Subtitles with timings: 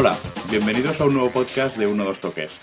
[0.00, 0.16] Hola,
[0.48, 2.62] bienvenidos a un nuevo podcast de Uno Dos Toques.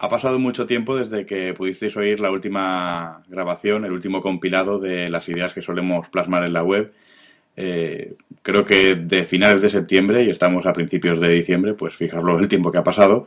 [0.00, 5.08] Ha pasado mucho tiempo desde que pudisteis oír la última grabación, el último compilado de
[5.08, 6.92] las ideas que solemos plasmar en la web.
[7.56, 12.42] Eh, creo que de finales de septiembre y estamos a principios de diciembre, pues fijaros
[12.42, 13.24] el tiempo que ha pasado.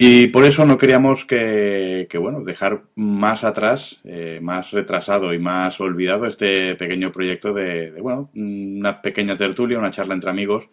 [0.00, 5.78] Y por eso no queríamos que, bueno, dejar más atrás, eh, más retrasado y más
[5.80, 10.68] olvidado este pequeño proyecto de, de, bueno, una pequeña tertulia, una charla entre amigos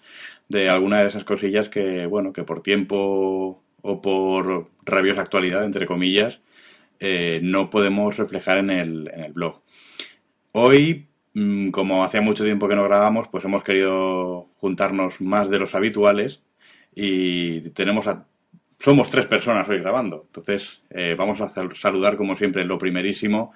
[0.49, 5.85] de alguna de esas cosillas que, bueno, que por tiempo o por rabiosa actualidad, entre
[5.85, 6.41] comillas,
[6.99, 9.62] eh, no podemos reflejar en el, en el blog.
[10.54, 15.60] Hoy, mm, como hacía mucho tiempo que no grabamos, pues hemos querido juntarnos más de
[15.60, 16.41] los habituales
[16.96, 18.26] y tenemos a
[18.80, 20.24] somos tres personas hoy grabando.
[20.27, 23.54] Entonces, eh, vamos a saludar, como siempre, lo primerísimo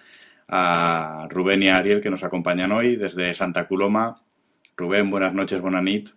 [0.48, 4.22] a Rubén y a Ariel que nos acompañan hoy desde Santa Coloma.
[4.76, 6.10] Rubén, buenas noches, Bonanit.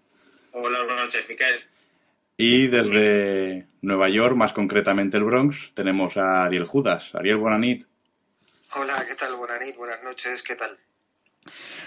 [0.55, 1.61] Hola, buenas noches, Miquel.
[2.37, 7.15] Y desde Nueva York, más concretamente el Bronx, tenemos a Ariel Judas.
[7.15, 7.87] Ariel, Bonanit.
[8.75, 9.35] Hola, ¿qué tal?
[9.37, 10.77] Bonanit, buenas noches, ¿qué tal?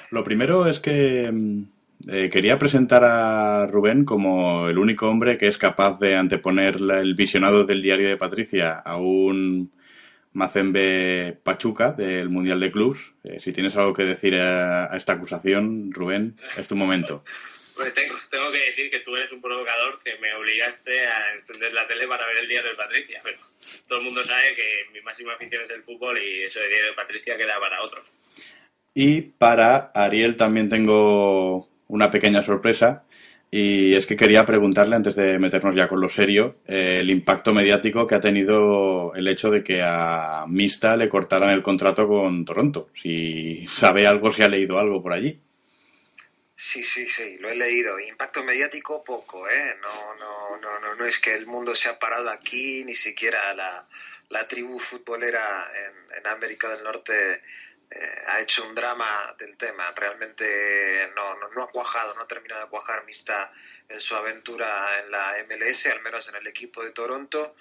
[0.10, 1.64] Lo primero es que mm,
[2.08, 7.14] eh, quería presentar a Rubén como el único hombre que es capaz de anteponer el
[7.14, 9.72] visionado del diario de Patricia a un
[10.34, 13.14] Mazembe Pachuca del Mundial de Clubs.
[13.24, 17.24] Eh, si tienes algo que decir a, esta acusación, Rubén, es tu momento.
[17.76, 21.86] Pues tengo, que decir que tú eres un provocador que me obligaste a encender la
[21.88, 23.20] tele para ver el diario de Patricia.
[23.22, 23.38] Pero
[23.88, 26.92] todo el mundo sabe que mi máxima afición es el fútbol y eso de diario
[26.92, 28.14] de Patricia queda para otros.
[28.94, 33.04] Y para Ariel también tengo una pequeña sorpresa
[33.52, 37.54] y es que quería preguntarle, antes de meternos ya con lo serio, eh, el impacto
[37.54, 42.44] mediático que ha tenido el hecho de que a Mista le cortaran el contrato con
[42.44, 42.90] Toronto.
[43.02, 45.40] Si sabe algo, si ha leído algo por allí.
[46.68, 48.00] Sí, sí, sí, lo he leído.
[48.00, 49.78] Impacto mediático poco, ¿eh?
[49.80, 53.54] No, no, no, no, no es que el mundo se ha parado aquí, ni siquiera
[53.54, 53.88] la,
[54.30, 57.44] la tribu futbolera en, en América del Norte
[57.92, 59.92] eh, ha hecho un drama del tema.
[59.96, 63.52] Realmente no, no, ha cuajado, no ha terminado de cuajar Mista
[63.88, 67.56] en su aventura en la MLS, al menos en el equipo de Toronto.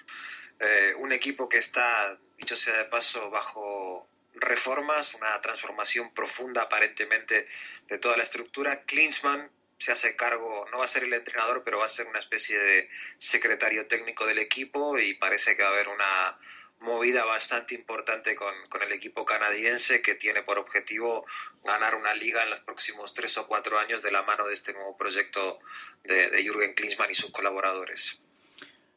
[0.59, 7.47] Eh, un equipo que está, dicho sea de paso, bajo reformas, una transformación profunda aparentemente
[7.89, 8.81] de toda la estructura.
[8.81, 12.19] Klinsmann se hace cargo, no va a ser el entrenador, pero va a ser una
[12.19, 16.39] especie de secretario técnico del equipo y parece que va a haber una
[16.81, 21.27] movida bastante importante con, el equipo canadiense que tiene por objetivo
[21.63, 24.73] ganar una liga en los próximos tres o cuatro años de la mano de este
[24.75, 25.59] nuevo proyecto
[26.03, 28.25] de, de Jürgen Klinsmann y sus colaboradores.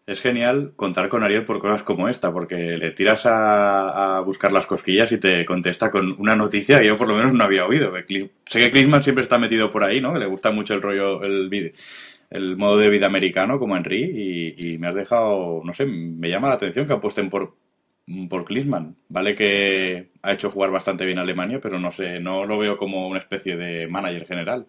[0.07, 4.65] Es genial contar con Ariel por cosas como esta, porque le tiras a, buscar las
[4.65, 7.91] cosquillas y te contesta con una noticia que yo por lo menos no había oído.
[8.45, 10.13] Sé que Klinsmann siempre está metido por ahí, ¿no?
[10.13, 11.61] Que le gusta mucho el rollo, el,
[12.57, 16.47] modo de vida americano como Henry y, y me has dejado, no sé, me llama
[16.47, 17.55] la atención que apuesten por,
[18.29, 18.95] por Klinsmann.
[19.09, 23.09] Vale que ha hecho jugar bastante bien Alemania, pero no sé, no lo veo como
[23.09, 24.67] una especie de manager general.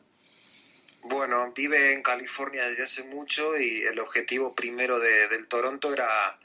[1.09, 6.39] Bueno, vive en California desde hace mucho y el objetivo primero de, del Toronto era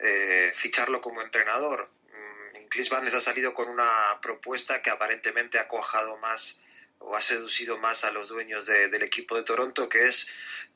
[0.00, 1.88] eh, ficharlo como entrenador.
[2.12, 6.60] Mm, Klinsmann les ha salido con una propuesta que aparentemente ha cuajado más
[6.98, 10.28] o ha seducido más a los dueños del equipo de Toronto, que es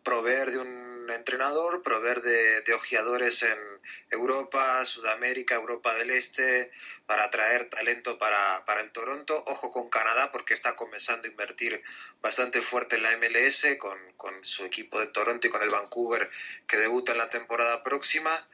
[0.04, 3.58] proveer de un entrenador, proveer de, ojeadores en
[4.10, 6.70] Europa, Sudamérica, Europa del Este,
[7.06, 9.42] para atraer talento para, para, el Toronto.
[9.46, 11.82] Ojo con Canadá, porque está comenzando a invertir
[12.20, 16.30] bastante fuerte en la MLS, con, con su equipo de Toronto y con el Vancouver,
[16.66, 18.48] que debuta en la temporada próxima.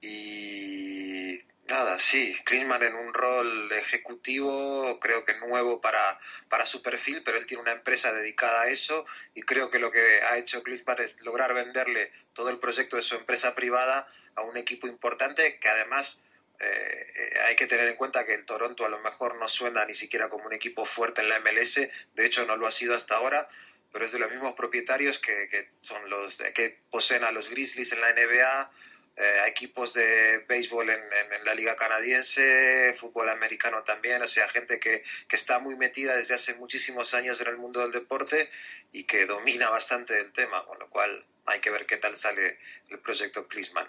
[0.00, 6.20] Y Nada, sí, Klinsmann en un rol ejecutivo, creo que nuevo para,
[6.50, 9.90] para su perfil, pero él tiene una empresa dedicada a eso y creo que lo
[9.90, 14.42] que ha hecho Klinsmann es lograr venderle todo el proyecto de su empresa privada a
[14.42, 16.22] un equipo importante que además
[16.60, 17.06] eh,
[17.48, 20.28] hay que tener en cuenta que el Toronto a lo mejor no suena ni siquiera
[20.28, 23.48] como un equipo fuerte en la MLS, de hecho no lo ha sido hasta ahora,
[23.90, 27.92] pero es de los mismos propietarios que, que son los que poseen a los Grizzlies
[27.92, 28.70] en la NBA,
[29.16, 31.00] eh, equipos de béisbol en,
[31.44, 36.54] la liga canadiense, fútbol americano también, o sea, gente que, está muy metida desde hace
[36.54, 38.48] muchísimos años en el mundo del deporte
[38.92, 42.58] y que domina bastante el tema, con lo cual hay que ver qué tal sale
[42.88, 43.86] el proyecto Klinsmann.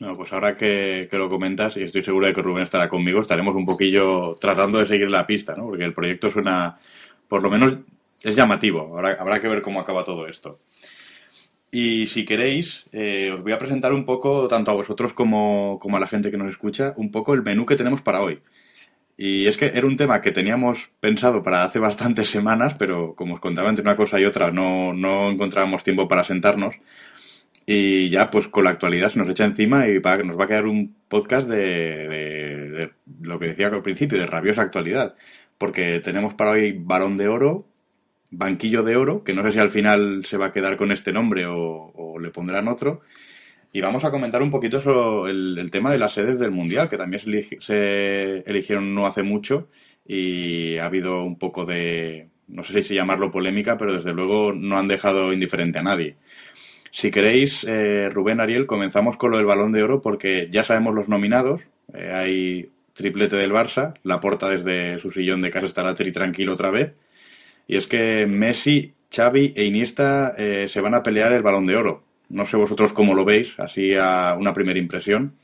[0.00, 3.54] No, pues ahora que, lo comentas, y estoy seguro de que Rubén estará conmigo, estaremos
[3.54, 5.66] un poquillo tratando de seguir la pista, ¿no?
[5.66, 6.80] Porque el proyecto suena,
[7.28, 7.74] por lo menos,
[8.24, 8.98] es llamativo.
[8.98, 10.60] habrá que ver cómo acaba todo esto.
[11.72, 15.96] Y si queréis, eh, os voy a presentar un poco, tanto a vosotros como, como,
[15.96, 18.40] a la gente que nos escucha, un poco el menú que tenemos para hoy.
[19.16, 23.34] Y es que era un tema que teníamos pensado para hace bastantes semanas, pero como
[23.34, 26.74] os contaba entre una cosa y otra, no, no encontrábamos tiempo para sentarnos.
[27.66, 30.66] Y ya, pues con la actualidad se nos echa encima y nos va a quedar
[30.66, 32.90] un podcast de, de,
[33.22, 35.14] lo que decía al principio, de rabiosa actualidad.
[35.58, 37.66] Porque tenemos para hoy Balón de Oro,
[38.30, 41.12] Banquillo de Oro, que no sé si al final se va a quedar con este
[41.12, 43.00] nombre o, le pondrán otro.
[43.72, 47.22] Y vamos a comentar un poquito el, tema de las sedes del Mundial, que también
[47.22, 49.68] se, se, eligieron no hace mucho
[50.06, 54.76] y ha habido un poco de, no sé si llamarlo polémica, pero desde luego no
[54.76, 56.16] han dejado indiferente a nadie.
[56.90, 60.94] Si queréis, eh, Rubén Ariel, comenzamos con lo del balón de oro porque ya sabemos
[60.94, 61.60] los nominados.
[61.94, 66.54] Eh, hay triplete del Barça, la porta desde su sillón de casa estará tri tranquilo
[66.54, 66.92] otra vez.
[67.70, 71.76] Y es que Messi, Xavi e Iniesta eh, se van a pelear el balón de
[71.76, 72.02] oro.
[72.28, 75.38] No sé vosotros cómo lo veis, así a una primera impresión.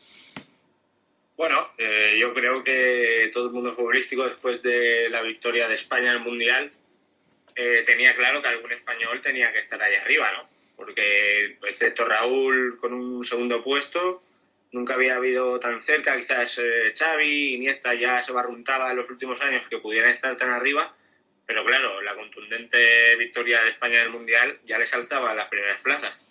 [1.36, 1.70] Bueno,
[2.18, 6.24] yo creo que todo el mundo futbolístico, después de la victoria de España en el
[6.24, 6.72] Mundial,
[7.84, 10.48] tenía claro que algún español tenía que estar ahí arriba, ¿no?
[10.76, 14.20] porque excepto Raúl con un segundo puesto,
[14.72, 19.40] nunca había habido tan cerca, quizás eh, Xavi, Iniesta ya se barruntaba en los últimos
[19.40, 20.94] años que pudieran estar tan arriba,
[21.46, 25.48] pero claro, la contundente victoria de España en el Mundial ya les alzaba a las
[25.48, 26.26] primeras plazas.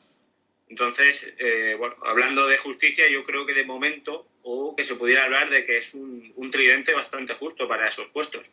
[0.68, 5.24] Entonces, eh, bueno, hablando de justicia, yo creo que de momento, o que se pudiera
[5.24, 8.52] hablar de que es un, un tridente bastante justo para esos puestos.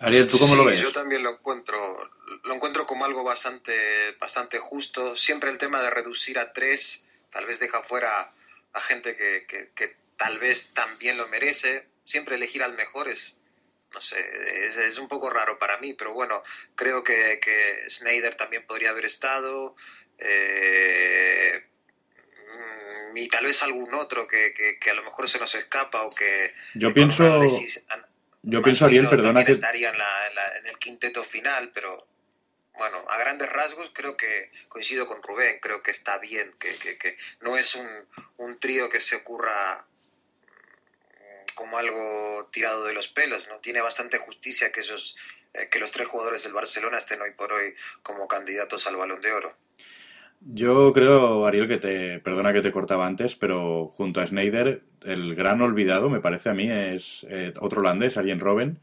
[0.00, 0.80] Ariel, ¿tú cómo lo ves?
[0.80, 2.10] Yo también lo encuentro,
[2.44, 5.16] lo encuentro como algo bastante, bastante justo.
[5.16, 8.32] Siempre el tema de reducir a tres, tal vez deja fuera
[8.72, 11.86] a gente que, que, tal vez también lo merece.
[12.04, 13.36] Siempre elegir al mejor es,
[13.96, 14.18] no sé,
[14.66, 16.42] es, un poco raro para mí, pero bueno,
[16.74, 19.74] creo que, que Snyder también podría haber estado.
[20.18, 21.64] Eh,
[23.14, 26.52] y tal vez algún otro que, que, a lo mejor se nos escapa o que...
[26.74, 27.42] Yo pienso...
[28.42, 29.52] Yo pienso, Ariel, perdona que...
[29.52, 32.06] Estaría en, en, el quinteto final, pero
[32.74, 36.98] bueno, a grandes rasgos creo que coincido con Rubén, creo que está bien, que, que,
[36.98, 37.88] que no es un,
[38.36, 39.95] un, trío que se ocurra mm,
[41.56, 43.56] como algo tirado de los pelos, ¿no?
[43.56, 45.16] Tiene bastante justicia que esos
[45.54, 47.72] eh, que los tres jugadores del Barcelona estén hoy por hoy
[48.02, 49.52] como candidatos al Balón de Oro.
[50.40, 55.34] Yo creo, Ariel, que te, perdona que te cortaba antes, pero junto a Snyder, el
[55.34, 58.78] gran olvidado, me parece a mí, es eh, otro holandés, Arjen Robben,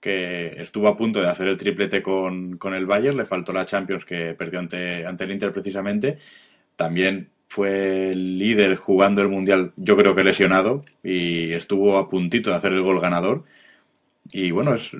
[0.00, 3.66] que estuvo a punto de hacer el triplete con, con, el Bayern, le faltó la
[3.66, 6.18] Champions que perdió ante, ante el Inter precisamente.
[6.74, 12.50] También fue el líder jugando el Mundial, yo creo que lesionado, y estuvo a puntito
[12.50, 13.44] de hacer el gol ganador.
[14.32, 14.92] Y bueno, es,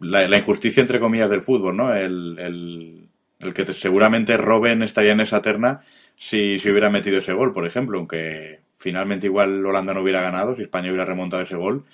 [0.00, 1.94] la, injusticia entre comillas del fútbol, ¿no?
[1.94, 3.08] el,
[3.40, 5.80] el que seguramente Robben estaría en esa terna
[6.16, 10.54] si, si hubiera metido ese gol, por ejemplo, aunque finalmente igual Holanda no hubiera ganado,
[10.54, 11.84] si España hubiera remontado ese gol,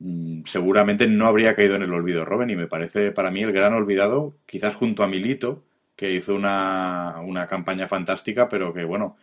[0.00, 3.52] mm, seguramente no habría caído en el olvido Robben y me parece para mí el
[3.52, 5.62] gran olvidado, quizás junto a Milito,
[6.04, 9.16] que hizo una, una campaña fantástica, pero que bueno,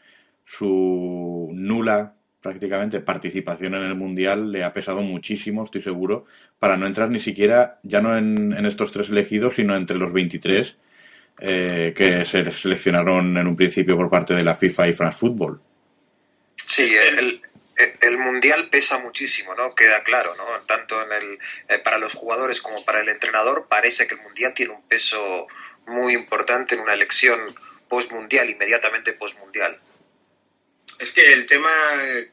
[0.45, 6.25] su nula prácticamente participación en el Mundial le ha pesado muchísimo, estoy seguro,
[6.57, 10.75] para no entrar ni siquiera, ya no en, estos tres elegidos, sino entre los 23
[11.41, 15.61] eh, que se seleccionaron en un principio por parte de la FIFA y France Football.
[16.55, 16.91] Sí,
[18.01, 19.75] el, mundial pesa muchísimo, ¿no?
[19.75, 20.45] Queda claro, ¿no?
[20.65, 21.39] Tanto en el,
[21.69, 25.47] eh, para los jugadores como para el entrenador parece que el mundial tiene un peso
[25.87, 27.53] muy importante en una elección
[27.87, 29.79] postmundial, inmediatamente postmundial.
[30.99, 31.71] Es que el tema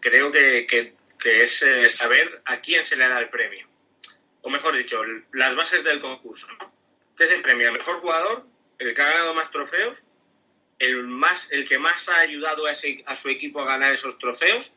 [0.00, 0.95] creo que, que,
[1.43, 3.67] es eh, saber a quién se le da el premio.
[4.43, 5.02] O mejor dicho,
[5.33, 6.73] las bases del concurso, ¿no?
[7.17, 7.67] ¿Qué es el premio?
[7.69, 8.47] ¿El mejor jugador?
[8.78, 10.05] el que ha ganado más trofeos,
[10.78, 14.76] el, más, el que más ha ayudado a, a su equipo a ganar esos trofeos.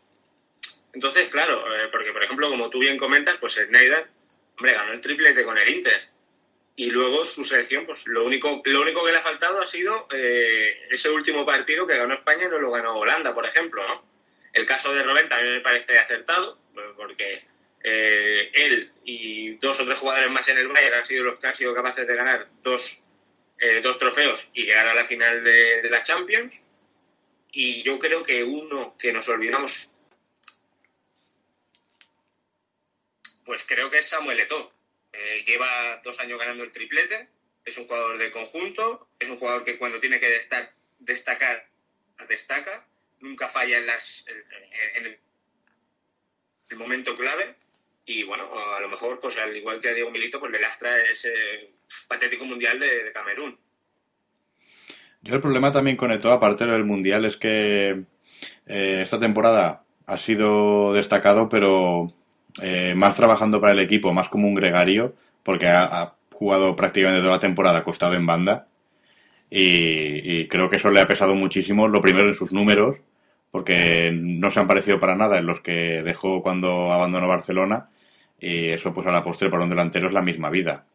[0.94, 4.10] Entonces, claro, eh, porque por ejemplo, como tú bien comentas, pues Snyder,
[4.58, 6.10] hombre, ganó el triplete con el Inter.
[6.76, 10.08] Y luego su selección, pues lo único, lo único que le ha faltado ha sido
[10.14, 14.04] eh, ese último partido que ganó España y no lo ganó Holanda, por ejemplo, ¿no?
[14.54, 16.60] El caso de Robben también me parece acertado,
[16.96, 17.46] porque
[17.84, 21.48] eh, él y dos o tres jugadores más en el Bayern han sido los que
[21.48, 23.04] han sido capaces de ganar dos
[23.64, 26.62] eh, dos trofeos y llegar a la final de, la Champions.
[27.52, 29.94] Y yo creo que uno que nos olvidamos,
[33.46, 34.74] pues creo que es Samuel Eto'o.
[35.14, 37.30] Eh, lleva dos años ganando el triplete,
[37.66, 40.30] es un jugador de conjunto, es un jugador que cuando tiene que
[41.00, 41.68] destacar,
[42.28, 42.88] destaca,
[43.20, 44.26] nunca falla en, las,
[44.96, 45.20] en
[46.70, 47.56] el momento clave.
[48.06, 50.98] Y bueno, a lo mejor, pues al igual que a Diego Milito, pues le lastra
[51.04, 51.32] ese
[52.08, 53.58] patético mundial de, Camerún.
[55.22, 58.06] Yo el problema también con Eto, aparte del mundial, es que
[58.66, 62.12] eh, esta temporada ha sido destacado, pero
[62.62, 67.34] eh, más trabajando para el equipo, más como un gregario, porque ha, jugado prácticamente toda
[67.34, 68.68] la temporada acostado en banda.
[69.50, 72.98] y, creo que eso le ha pesado muchísimo, lo primero en sus números,
[73.52, 77.90] porque no se han parecido para nada en los que dejó cuando abandonó Barcelona,
[78.40, 80.86] y eso pues a la postre para un delantero es la misma vida.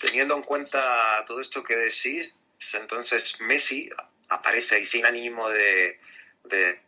[0.00, 2.32] Teniendo en cuenta todo esto que decís,
[2.72, 3.90] entonces Messi
[4.28, 5.98] aparece ahí sin ánimo de,
[6.44, 6.80] de,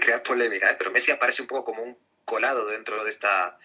[0.00, 0.76] crear polémica, ¿eh?
[0.78, 3.58] pero Messi aparece un poco como un colado dentro de esta,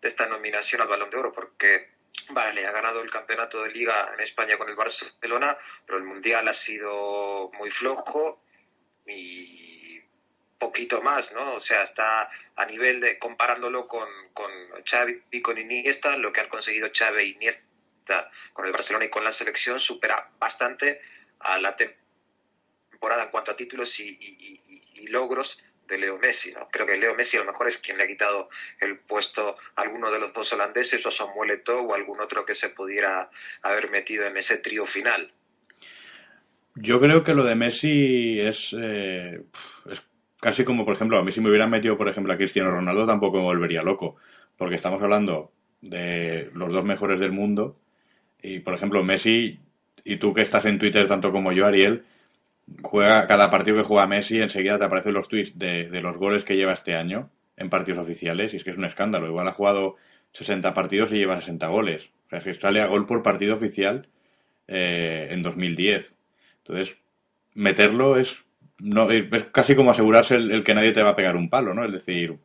[0.00, 1.98] de esta nominación al Balón de Oro, porque
[2.30, 5.56] Vale, ha ganado el campeonato de liga en España con el Barcelona,
[5.86, 8.42] pero el mundial ha sido muy flojo
[9.06, 10.00] y
[10.58, 11.54] poquito más, ¿no?
[11.54, 14.50] O sea, está a nivel de comparándolo con, con
[14.84, 19.10] Xavi y con Iniesta, lo que han conseguido Xavi e Iniesta con el Barcelona y
[19.10, 21.00] con la selección supera bastante
[21.40, 24.67] a la temporada en cuanto a títulos y
[25.06, 25.48] logros
[25.88, 26.52] de Leo Messi.
[26.70, 28.48] Creo que Leo Messi a lo mejor es quien le ha quitado
[28.80, 32.54] el puesto a alguno de los dos holandeses o Samuel Eto'o o algún otro que
[32.56, 33.30] se pudiera
[33.62, 35.32] haber metido en ese trío final.
[36.74, 39.40] Yo creo que lo de Messi es, eh,
[39.90, 40.02] es
[40.40, 43.06] casi como, por ejemplo, a mí si me hubieran metido, por ejemplo, a Cristiano Ronaldo
[43.06, 44.16] tampoco me volvería loco,
[44.56, 45.50] porque estamos hablando
[45.80, 47.80] de los dos mejores del mundo
[48.40, 49.58] y, por ejemplo, Messi,
[50.04, 52.04] y tú que estás en Twitter tanto como yo, Ariel,
[52.82, 56.56] juega cada partido que juega Messi, enseguida te aparecen los tweets de, los goles que
[56.56, 59.26] lleva este año en partidos oficiales, y es que es un escándalo.
[59.26, 59.96] Igual ha jugado
[60.32, 62.10] 60 partidos y lleva 60 goles.
[62.26, 64.06] O sea, es que sale a gol por partido oficial
[64.68, 66.14] eh, en 2010.
[66.58, 66.96] Entonces,
[67.54, 68.44] meterlo es,
[68.78, 71.84] no, es casi como asegurarse el, que nadie te va a pegar un palo, ¿no?
[71.84, 72.36] Es decir,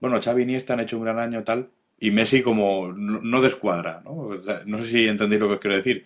[0.00, 4.02] bueno, Xavi y Iniesta han hecho un gran año tal, y Messi como no, descuadra,
[4.04, 4.30] ¿no?
[4.66, 6.04] no sé si entendéis lo que os quiero decir.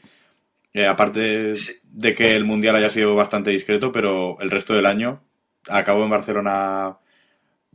[0.72, 1.52] Eh, aparte
[1.84, 5.22] de que el Mundial haya sido bastante discreto, pero el resto del año
[5.68, 6.98] acabó en Barcelona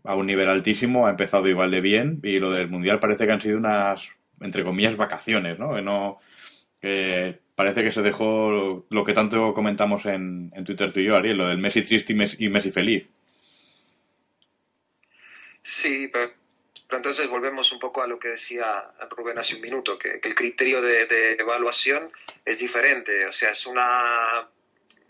[0.03, 3.31] a un nivel altísimo, ha empezado igual de bien y lo del Mundial parece que
[3.31, 4.09] han sido unas,
[4.41, 5.75] entre comillas, vacaciones, ¿no?
[5.75, 6.19] Que no
[7.55, 11.38] parece que se dejó lo que tanto comentamos en, en Twitter tú y yo, Ariel,
[11.38, 13.09] lo del Messi triste y Messi, y Messi feliz.
[15.63, 16.31] Sí, pero
[16.97, 20.81] entonces volvemos un poco a lo que decía Rubén hace un minuto, que, el criterio
[20.81, 22.12] de, evaluación
[22.45, 24.50] es diferente, o sea, es una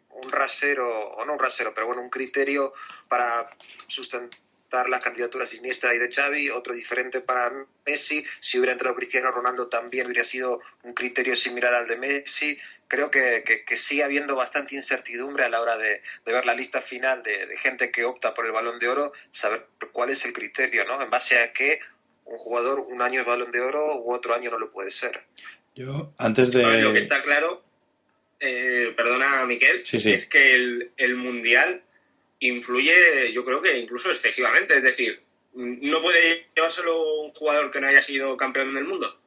[0.10, 2.74] un rasero, o no un rasero, pero bueno, un criterio
[3.08, 3.50] para
[3.88, 4.43] sustentar
[4.90, 7.52] las candidaturas Iniesta y de Xavi, otro diferente para
[7.86, 12.58] Messi, si hubiera entrado Cristiano Ronaldo también hubiera sido un criterio similar al de Messi,
[12.88, 17.24] creo que, que, sigue habiendo bastante incertidumbre a la hora de, ver la lista final
[17.24, 20.86] de, de, gente que opta por el balón de oro, saber cuál es el criterio,
[20.86, 21.02] ¿no?
[21.02, 21.80] En base a que
[22.26, 25.24] un jugador un año es balón de oro u otro año no lo puede ser.
[25.76, 26.82] Yo, antes de.
[26.82, 27.64] Lo que está claro,
[28.40, 31.82] eh, perdona, Miquel, es que el, el mundial
[32.48, 34.78] influye, yo creo que incluso excesivamente.
[34.78, 35.22] Es decir,
[35.54, 39.20] no puede llevárselo un jugador que no haya sido campeón del mundo.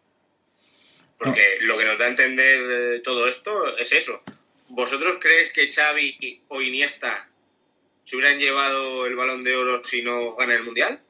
[1.19, 4.23] Porque lo que nos da a entender todo esto es eso.
[4.71, 7.31] ¿Vosotros creéis que Xavi o Iniesta
[8.05, 11.01] se hubieran llevado el balón de oro si no gana el mundial?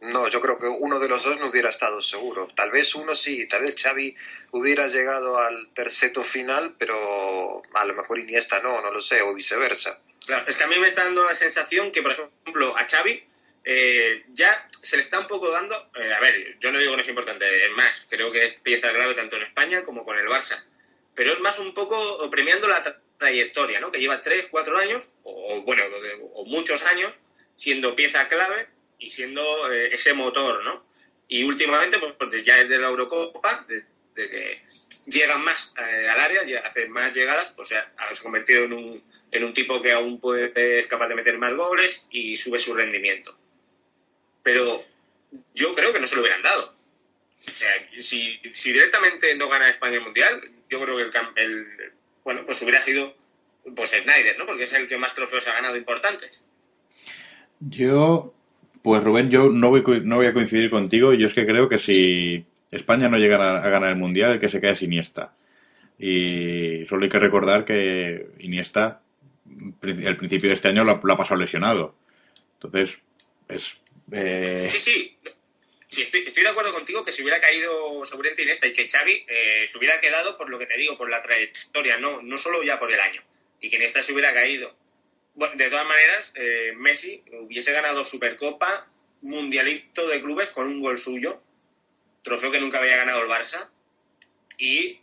[0.00, 2.48] No, yo creo que uno de los dos no hubiera estado seguro.
[2.54, 4.14] Tal vez uno sí, tal vez Xavi
[4.52, 9.34] hubiera llegado al terceto final, pero a lo mejor Iniesta no, no lo sé, o
[9.34, 9.98] viceversa.
[10.24, 13.24] Claro, es que a mí me está dando la sensación que, por ejemplo, a Xavi
[13.64, 16.96] eh, ya se le está un poco dando, eh, a ver, yo no digo que
[16.96, 20.16] no es importante, es más, creo que es pieza clave tanto en España como con
[20.16, 20.64] el Barça,
[21.14, 22.82] pero es más un poco premiando la
[23.18, 23.90] trayectoria, ¿no?
[23.90, 25.82] Que lleva tres, cuatro años, o bueno,
[26.34, 27.18] o muchos años,
[27.56, 30.86] siendo pieza clave y siendo eh, ese motor, ¿no?
[31.28, 34.62] Y últimamente, pues, pues ya desde la Eurocopa, de, que
[35.06, 39.52] llegan más al área, hacen más llegadas, pues se ha, convertido en un, en un
[39.52, 43.38] tipo que aún puede, es capaz de meter más goles y sube su rendimiento
[44.48, 44.82] pero
[45.54, 46.72] yo creo que no se lo hubieran dado.
[47.46, 51.92] O sea, si, si directamente no gana España el Mundial, yo creo que el,
[52.24, 53.14] bueno, pues hubiera sido
[53.76, 54.46] pues Snyder, ¿no?
[54.46, 56.46] Porque es el que más trofeos ha ganado importantes.
[57.60, 58.34] Yo,
[58.82, 61.12] pues Rubén, yo no voy, no voy a coincidir contigo.
[61.14, 64.48] Yo es que creo que si España no llega a, ganar el Mundial, el que
[64.48, 65.34] se queda es Iniesta.
[65.98, 69.02] Y solo hay que recordar que Iniesta,
[69.82, 71.96] al principio de este año, lo ha pasado lesionado.
[72.54, 72.98] Entonces,
[73.48, 73.82] es
[74.12, 76.02] eh, sí, sí.
[76.02, 79.78] estoy, de acuerdo contigo que si hubiera caído sobre Iniesta y que Xavi eh, se
[79.78, 82.92] hubiera quedado por lo que te digo, por la trayectoria, no, no solo ya por
[82.92, 83.22] el año.
[83.60, 84.74] Y que Iniesta se hubiera caído.
[85.38, 88.88] Bueno, de todas maneras, eh, Messi hubiese ganado Supercopa,
[89.22, 91.40] Mundialito de clubes con un gol suyo,
[92.22, 93.70] trofeo que nunca había ganado el Barça,
[94.58, 94.98] y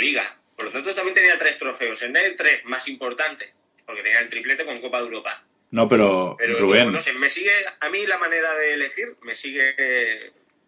[0.00, 0.40] Liga.
[0.56, 2.00] Por lo tanto, también tenía tres trofeos.
[2.02, 3.52] En el tres más importante,
[3.84, 5.44] porque tenía el triplete con Copa de Europa.
[5.70, 6.90] No, pero, Rubén.
[6.90, 9.74] No, sé, me sigue, a mí la manera de elegir me sigue,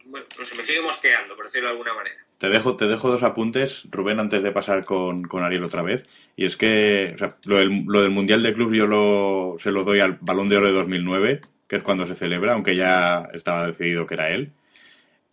[0.06, 2.16] bueno, no sé, me sigue mosqueando, por decirlo de alguna manera.
[2.38, 6.04] te dejo, te dejo dos apuntes, Rubén, antes de pasar con, con Ariel otra vez.
[6.36, 10.56] Y es que lo, del, Mundial de Club yo se lo doy al Balón de
[10.56, 14.52] Oro de 2009, que es cuando se celebra, aunque ya estaba decidido que era él.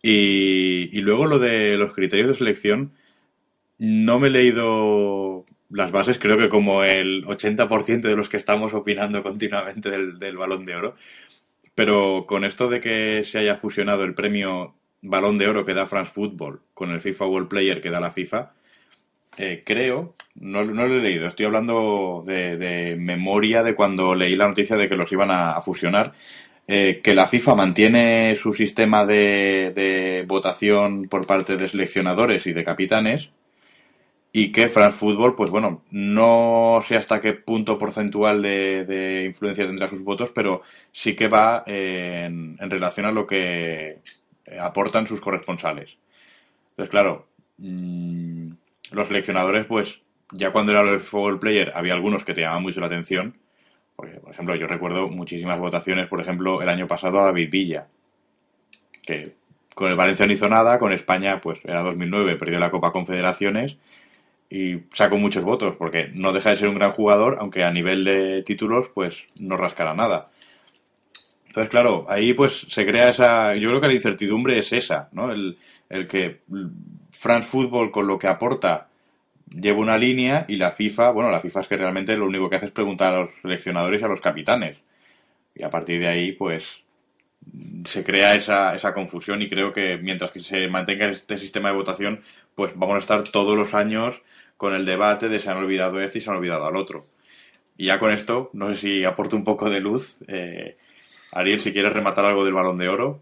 [0.02, 2.92] Y, y luego lo de los criterios de selección,
[3.78, 8.74] no me he leído las bases, creo que como el 80% de los que estamos
[8.74, 10.96] opinando continuamente del, del Balón de Oro.
[11.74, 15.86] Pero con esto de que se haya fusionado el premio balón de oro que da
[15.86, 18.52] France Football con el FIFA World Player que da la FIFA,
[19.38, 24.48] eh, creo, no, no, lo he leído, estoy hablando de, memoria de cuando leí la
[24.48, 26.12] noticia de que los iban a, fusionar,
[26.68, 32.52] eh, que la FIFA mantiene su sistema de, de, votación por parte de seleccionadores y
[32.52, 33.30] de capitanes
[34.32, 39.88] y que France Football, pues bueno, no sé hasta qué punto porcentual de, influencia tendrá
[39.88, 40.62] sus votos, pero
[40.92, 43.98] sí que va en, en relación a lo que
[44.60, 45.96] aportan sus corresponsales.
[46.70, 47.26] Entonces, claro,
[47.58, 48.52] mm,
[48.92, 50.00] los seleccionadores, pues,
[50.32, 53.36] ya cuando era el Football Player, había algunos que te llamaban mucho la atención.
[53.96, 57.86] Porque, por ejemplo, yo recuerdo muchísimas votaciones, por ejemplo, el año pasado a David Villa,
[59.02, 59.34] que
[59.74, 63.76] con el Valencia no hizo nada, con España, pues era 2009, perdió la Copa Confederaciones
[64.50, 68.04] y sacó muchos votos, porque no deja de ser un gran jugador, aunque a nivel
[68.04, 70.30] de títulos, pues no rascará nada.
[71.46, 73.54] Entonces, claro, ahí pues se crea esa.
[73.56, 75.30] Yo creo que la incertidumbre es esa, ¿no?
[75.30, 75.58] El,
[75.88, 76.40] el que
[77.22, 78.88] France Football con lo que aporta
[79.48, 82.56] lleva una línea y la FIFA, bueno, la FIFA es que realmente lo único que
[82.56, 84.78] hace es preguntar a los seleccionadores y a los capitanes.
[85.54, 86.82] Y a partir de ahí, pues
[87.84, 91.76] se crea esa, esa confusión y creo que mientras que se mantenga este sistema de
[91.76, 92.22] votación,
[92.56, 94.20] pues vamos a estar todos los años
[94.56, 97.04] con el debate de se han olvidado este y se han olvidado al otro.
[97.76, 100.16] Y ya con esto, no sé si aporto un poco de luz.
[100.26, 100.76] Eh,
[101.34, 103.20] Ariel, si quieres rematar algo del balón de oro.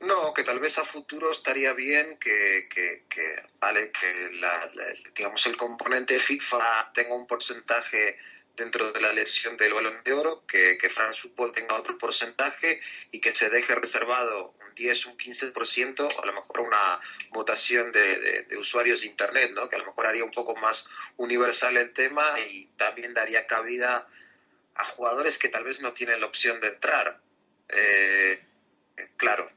[0.00, 2.68] No, que tal vez a futuro estaría bien que,
[3.58, 4.30] vale, que
[5.14, 8.18] digamos el componente FIFA tenga un porcentaje
[8.54, 12.80] dentro de la elección del balón de oro, que, que France Football tenga otro porcentaje
[13.10, 17.92] y que se deje reservado un 10, un 15%, o a lo mejor una votación
[17.92, 19.68] de, de, usuarios de Internet, ¿no?
[19.68, 24.06] que a lo mejor haría un poco más universal el tema y también daría cabida
[24.74, 27.18] a jugadores que tal vez no tienen la opción de entrar.
[27.68, 28.42] Eh,
[29.16, 29.50] claro,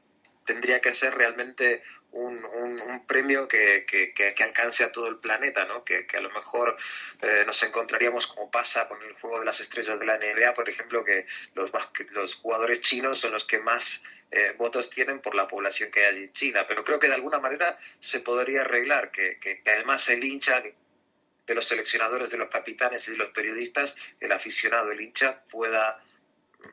[0.50, 5.84] tendría que ser realmente un, un, premio que, que, alcance a todo el planeta, ¿no?
[5.84, 6.76] que, a lo mejor
[7.22, 10.68] eh, nos encontraríamos como pasa con el juego de las estrellas de la NBA, por
[10.68, 11.70] ejemplo, que los,
[12.10, 16.16] los jugadores chinos son los que más eh, votos tienen por la población que hay
[16.16, 16.66] en China.
[16.66, 17.78] Pero creo que de alguna manera
[18.10, 23.12] se podría arreglar, que, que además el hincha de los seleccionadores, de los capitanes y
[23.12, 26.02] de los periodistas, el aficionado, el hincha, pueda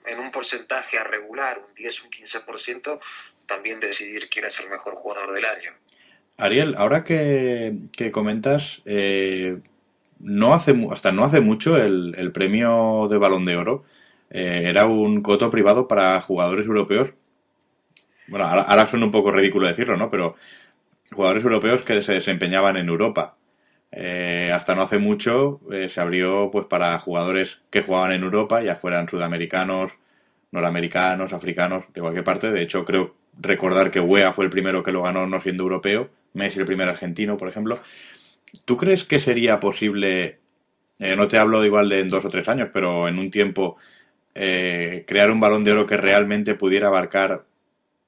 [0.05, 2.99] en un porcentaje a regular, un 10, un 15%,
[3.47, 5.71] también decidir quién es el mejor jugador del año.
[6.37, 9.57] Ariel, ahora que, comentas, eh,
[10.19, 13.85] no hace, hasta no hace mucho el, premio de balón de oro
[14.29, 17.13] eh, era un coto privado para jugadores europeos.
[18.27, 20.09] Bueno, ahora, ahora suena un poco ridículo decirlo, ¿no?
[20.11, 20.35] Pero
[21.11, 23.37] jugadores europeos que se desempeñaban en Europa.
[23.91, 28.61] Eh, hasta no hace mucho eh, se abrió pues para jugadores que jugaban en Europa,
[28.61, 29.97] ya fueran sudamericanos,
[30.51, 32.51] noramericanos, africanos, de cualquier parte.
[32.51, 36.09] De hecho, creo recordar que Wea fue el primero que lo ganó no siendo europeo,
[36.33, 37.79] Messi el primer argentino, por ejemplo.
[38.65, 40.39] ¿Tú crees que sería posible,
[40.99, 43.77] eh, no te hablo igual de en dos o tres años, pero en un tiempo,
[44.33, 47.45] crear un balón de oro que realmente pudiera abarcar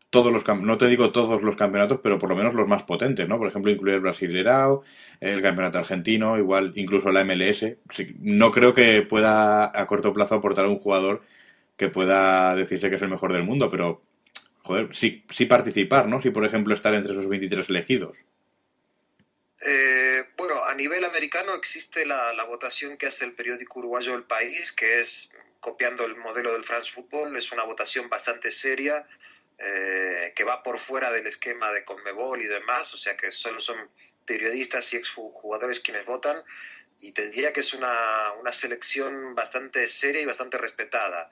[0.09, 3.27] todos los no te digo todos los campeonatos, pero por lo menos los más potentes,
[3.27, 3.37] ¿no?
[3.37, 4.83] Por ejemplo, incluir el Brasileirao,
[5.19, 7.77] el campeonato argentino, igual incluso la MLS.
[8.19, 11.21] No creo que pueda a corto plazo aportar a un jugador
[11.77, 14.01] que pueda decirse que es el mejor del mundo, pero
[14.69, 16.21] joder, sí, sí participar, ¿no?
[16.21, 18.15] Si por ejemplo estar entre esos 23 elegidos.
[19.61, 24.25] Eh, bueno, a nivel americano existe la, la votación que hace el periódico uruguayo El
[24.25, 29.07] País, que es copiando el modelo del France Football, es una votación bastante seria
[29.57, 33.59] eh, que va por fuera del esquema de Conmebol y demás, o sea que solo
[33.59, 33.89] son
[34.23, 36.43] periodistas y exjugadores quienes votan,
[37.01, 41.31] y te diría que es una, una selección bastante seria y bastante respetada.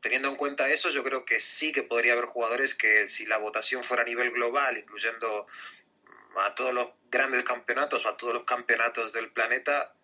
[0.00, 3.36] Teniendo en cuenta eso, yo creo que sí que podría haber jugadores que si la
[3.36, 5.46] votación fuera a nivel global, incluyendo
[6.36, 9.94] a todos los grandes campeonatos o a todos los campeonatos del planeta,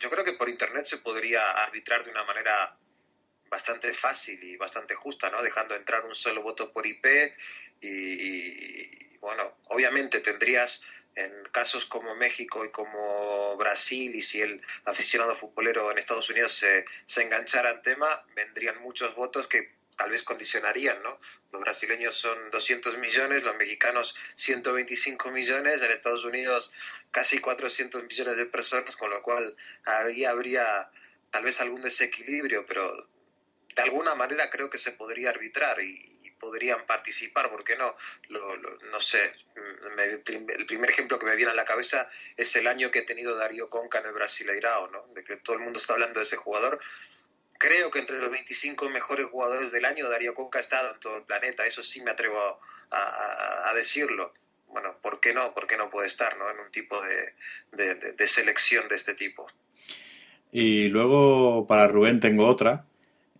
[0.00, 2.76] yo creo que por Internet se podría arbitrar de una manera
[3.48, 5.42] bastante fácil y bastante justa, ¿no?
[5.42, 7.34] Dejando entrar un solo voto por IP
[7.80, 15.34] y, bueno, obviamente tendrías en casos como México y como Brasil y si el aficionado
[15.34, 20.22] futbolero en Estados Unidos se, se enganchara al tema, vendrían muchos votos que tal vez
[20.22, 21.20] condicionarían, ¿no?
[21.52, 26.72] Los brasileños son 200 millones, los mexicanos 125 millones, en Estados Unidos
[27.10, 30.90] casi 400 millones de personas, con lo cual ahí habría
[31.30, 33.06] tal vez algún desequilibrio, pero
[33.76, 37.94] de alguna manera creo que se podría arbitrar y, podrían participar, ¿por qué no?
[38.90, 43.00] no sé, el primer ejemplo que me viene a la cabeza es el año que
[43.00, 45.06] ha tenido Darío Conca en el Brasileirao, ¿no?
[45.14, 46.80] De que todo el mundo está hablando de ese jugador.
[47.58, 51.18] Creo que entre los 25 mejores jugadores del año Darío Conca ha estado en todo
[51.18, 52.58] el planeta, eso sí me atrevo
[52.90, 54.34] a, decirlo.
[54.66, 55.54] Bueno, ¿por qué no?
[55.54, 56.50] ¿Por qué no puede estar ¿no?
[56.50, 57.34] en un tipo de,
[58.14, 59.46] de selección de este tipo?
[60.52, 62.84] Y luego para Rubén tengo otra,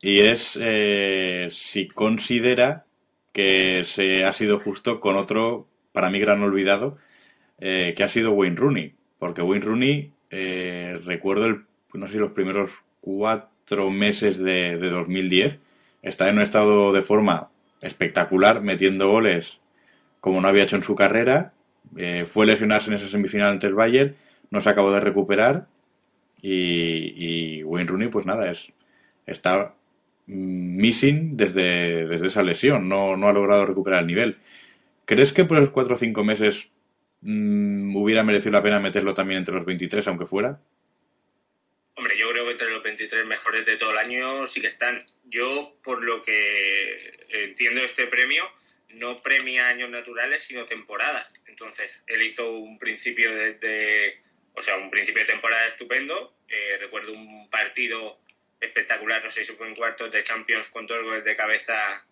[0.00, 2.84] y es eh, si considera
[3.32, 6.98] que se ha sido justo con otro, para mí gran olvidado,
[7.58, 8.94] eh, que ha sido Wayne Rooney.
[9.18, 11.64] Porque Wayne Rooney, eh, recuerdo, el,
[11.94, 15.58] no sé, los primeros cuatro meses de, de 2010,
[16.02, 19.58] está en un estado de forma espectacular, metiendo goles
[20.20, 21.52] como no había hecho en su carrera.
[22.26, 24.16] fue lesionarse en esa semifinal ante el Bayern,
[24.50, 25.66] no se acabó de recuperar.
[26.42, 28.72] Y, y Wayne Rooney, pues nada, es
[29.30, 29.74] está
[30.30, 34.36] missing desde, desde esa lesión, no, no ha logrado recuperar el nivel.
[35.04, 36.68] ¿Crees que por esos 4 o 5 meses
[37.22, 40.60] mm, hubiera merecido la pena meterlo también entre los 23, aunque fuera?
[41.96, 44.98] Hombre, yo creo que entre los 23 mejores de todo el año sí que están.
[45.24, 46.96] Yo, por lo que
[47.28, 48.44] entiendo este premio,
[48.94, 51.32] no premia años naturales, sino temporadas.
[51.46, 54.18] Entonces, él hizo un principio de,
[54.54, 56.34] o sea, un principio de temporada estupendo.
[56.48, 58.18] Eh, recuerdo un partido
[58.60, 62.06] espectacular, no sé si fue en cuartos de Champions con dos goles de cabeza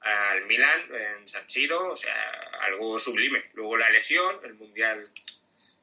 [0.00, 2.30] al Milan en San Siro, o sea,
[2.62, 3.50] algo sublime.
[3.54, 5.08] Luego la lesión, el Mundial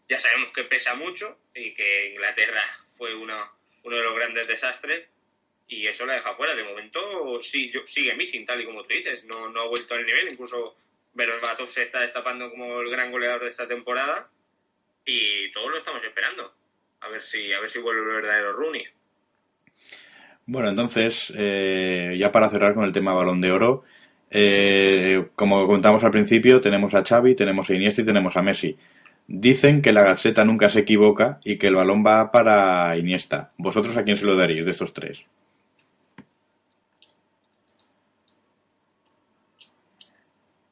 [0.08, 2.62] ya sabemos que pesa mucho y que Inglaterra
[2.98, 3.36] fue uno,
[3.84, 5.08] uno de los grandes desastres
[5.68, 6.54] y eso la deja fuera.
[6.56, 10.06] De momento sí, sigue missing, tal y como tú dices, no, no ha vuelto al
[10.06, 10.76] nivel, incluso
[11.14, 14.30] Berbatov se está destapando como el gran goleador de esta temporada
[15.06, 16.56] y todos lo estamos esperando.
[17.02, 18.88] A ver si, a ver si vuelve el verdadero Rooney.
[20.46, 23.84] Bueno, entonces, eh, ya para cerrar con el tema balón de oro,
[24.30, 28.78] eh, como contamos al principio, tenemos a Xavi, tenemos a Iniesta y tenemos a Messi.
[29.28, 33.54] Dicen que la Gaceta nunca se equivoca y que el balón va para Iniesta.
[33.58, 35.34] ¿Vosotros a quién se lo daréis de estos tres?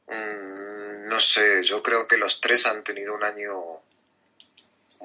[0.08, 3.54] Mm, no sé, yo creo que los tres han tenido un año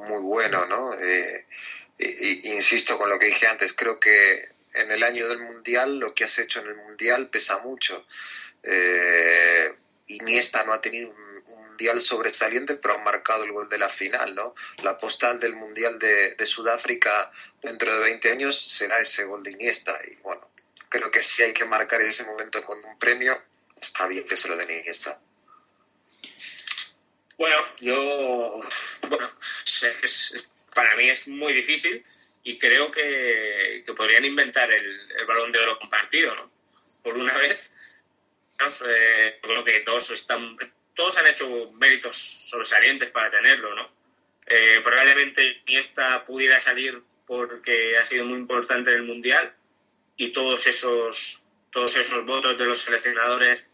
[0.08, 0.94] muy bueno, ¿no?
[0.94, 1.46] Eh,
[2.44, 6.24] insisto con lo que dije antes, creo que en el año del Mundial, lo que
[6.24, 8.06] has hecho en el Mundial pesa mucho.
[8.62, 9.74] Eh,
[10.08, 11.26] Iniesta no ha tenido un,
[11.76, 14.54] Mundial sobresaliente, pero ha marcado el gol de la final, ¿no?
[14.82, 20.00] La postal del Mundial de, Sudáfrica dentro de 20 años será ese gol de Iniesta.
[20.10, 20.48] Y bueno,
[20.88, 23.42] creo que si hay que marcar ese momento con un premio,
[23.78, 25.20] está bien que se lo den Iniesta.
[27.36, 28.58] Bueno, yo,
[29.10, 29.28] bueno,
[30.74, 32.02] para mí es muy difícil
[32.46, 36.48] y creo que, podrían inventar el, balón de oro compartido, ¿no?
[37.02, 37.76] Por una vez,
[39.42, 40.56] creo que todos están,
[40.94, 43.90] todos han hecho méritos sobresalientes para tenerlo, ¿no?
[44.46, 49.52] Eh, probablemente Iniesta pudiera salir porque ha sido muy importante en el mundial
[50.16, 53.70] y todos esos todos esos votos de los seleccionadores,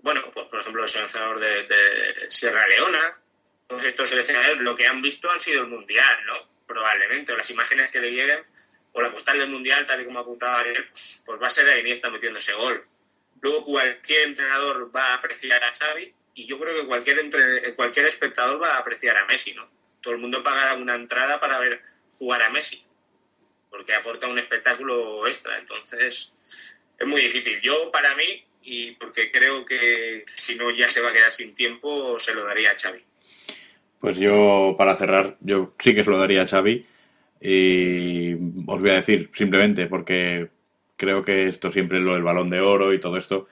[0.00, 3.20] bueno, pues por ejemplo el seleccionador de, de Sierra Leona,
[3.66, 6.55] todos estos seleccionadores lo que han visto han sido el mundial, ¿no?
[6.66, 8.44] Probablemente, o las imágenes que le lleguen,
[8.92, 11.78] o la postal del Mundial, tal y como apuntaba Ariel, pues, pues va a ser
[11.78, 12.86] Iniesta metiendo ese gol.
[13.40, 18.06] Luego cualquier entrenador va a apreciar a Xavi y yo creo que cualquier, entre, cualquier
[18.06, 19.70] espectador va a apreciar a Messi, ¿no?
[20.00, 22.86] Todo el mundo pagará una entrada para ver jugar a Messi,
[23.70, 25.58] porque aporta un espectáculo extra.
[25.58, 27.60] Entonces, es muy difícil.
[27.60, 31.54] Yo, para mí, y porque creo que si no ya se va a quedar sin
[31.54, 33.04] tiempo, se lo daría a Xavi.
[34.06, 36.86] Pues yo, para cerrar, yo sí que se lo daría a Xavi.
[37.40, 40.46] Y os voy a decir simplemente porque
[40.96, 43.48] creo que esto siempre lo del balón de oro y todo esto,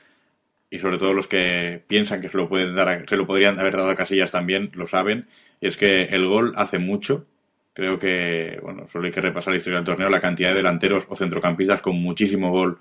[0.70, 3.76] y sobre todo los que piensan que se lo pueden dar se lo podrían haber
[3.76, 5.26] dado a Casillas también, lo saben,
[5.60, 7.26] es que el gol hace mucho.
[7.72, 11.04] Creo que, bueno, solo hay que repasar la historia del torneo, la cantidad de delanteros
[11.08, 12.78] o centrocampistas con muchísimo gol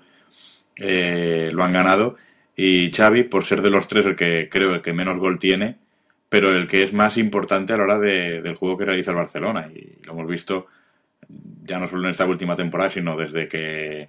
[0.76, 2.14] eh, lo han ganado.
[2.56, 5.78] Y Xavi, por ser de los tres el que creo el que menos gol tiene,
[6.34, 9.18] pero el que es más importante a la hora de, del juego que realiza el
[9.18, 9.70] Barcelona.
[9.72, 10.66] Y lo hemos visto
[11.62, 14.08] ya no solo en esta última temporada, sino desde que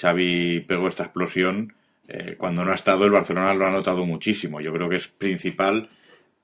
[0.00, 1.74] Xavi pegó esta explosión.
[2.06, 4.60] Eh, cuando no ha estado, el Barcelona lo ha notado muchísimo.
[4.60, 5.88] Yo creo que es principal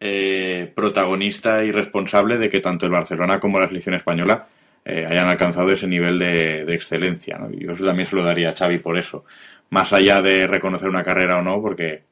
[0.00, 4.48] eh, protagonista y responsable de que tanto el Barcelona como la selección española
[4.85, 7.38] eh, hayan alcanzado ese nivel de, excelencia.
[7.52, 9.24] Y yo también se lo daría a Xavi por eso.
[9.70, 12.02] más allá de reconocer una carrera o no, porque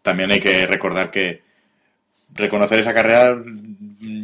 [0.00, 1.44] también hay que recordar que
[2.34, 3.42] reconocer esa carrera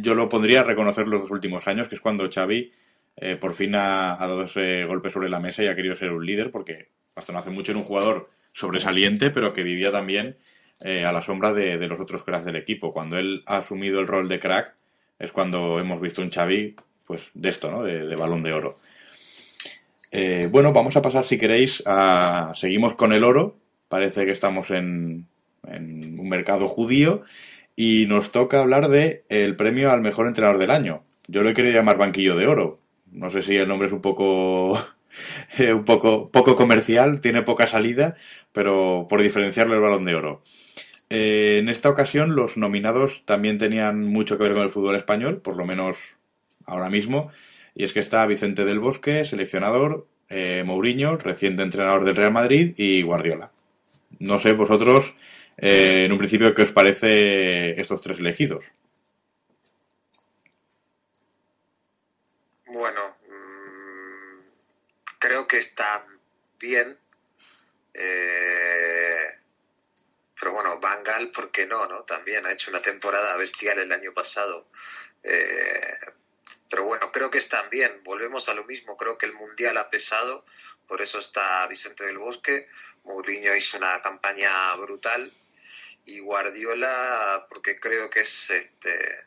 [0.01, 2.71] yo lo pondría a reconocer los dos últimos años, que es cuando Xavi
[3.17, 6.25] eh, por fin ha, dado ese golpe sobre la mesa y ha querido ser un
[6.25, 10.37] líder, porque hasta no hace mucho era un jugador sobresaliente, pero que vivía también
[10.81, 12.93] eh, a la sombra de, los otros cracks del equipo.
[12.93, 14.73] Cuando él ha asumido el rol de crack,
[15.19, 17.83] es cuando hemos visto un Xavi, pues, de esto, ¿no?
[17.83, 18.75] De, balón de oro.
[20.11, 22.51] Eh, bueno, vamos a pasar, si queréis, a...
[22.55, 23.57] Seguimos con el oro.
[23.87, 25.27] Parece que estamos en,
[25.63, 27.23] un mercado judío
[27.81, 31.01] y nos toca hablar de el premio al mejor entrenador del año.
[31.27, 32.79] Yo lo he querido llamar banquillo de oro.
[33.11, 34.73] No sé si el nombre es un poco
[35.59, 38.17] un poco poco comercial, tiene poca salida,
[38.51, 40.43] pero por diferenciarle el balón de oro.
[41.09, 45.41] Eh, en esta ocasión los nominados también tenían mucho que ver con el fútbol español,
[45.41, 45.97] por lo menos
[46.67, 47.31] ahora mismo,
[47.73, 52.75] y es que está Vicente del Bosque, seleccionador, eh, Mourinho, reciente entrenador del Real Madrid,
[52.77, 53.49] y Guardiola.
[54.19, 55.15] No sé vosotros,
[55.61, 58.65] eh, en un principio, qué os parece estos tres elegidos.
[62.65, 64.39] Bueno, mm,
[65.19, 66.05] creo que está
[66.59, 66.97] bien.
[67.93, 69.37] Eh,
[70.39, 71.85] pero bueno, Van Gaal, ¿por qué no?
[71.85, 72.05] no?
[72.05, 74.65] También ha hecho una temporada bestial el año pasado.
[75.21, 75.99] Eh,
[76.67, 78.01] pero bueno, creo que están bien.
[78.03, 78.97] Volvemos a lo mismo.
[78.97, 80.43] Creo que el Mundial ha pesado.
[80.87, 82.67] Por eso está Vicente del Bosque.
[83.03, 85.31] Mourinho hizo una campaña brutal.
[86.05, 89.25] Y Guardiola, porque creo que es este,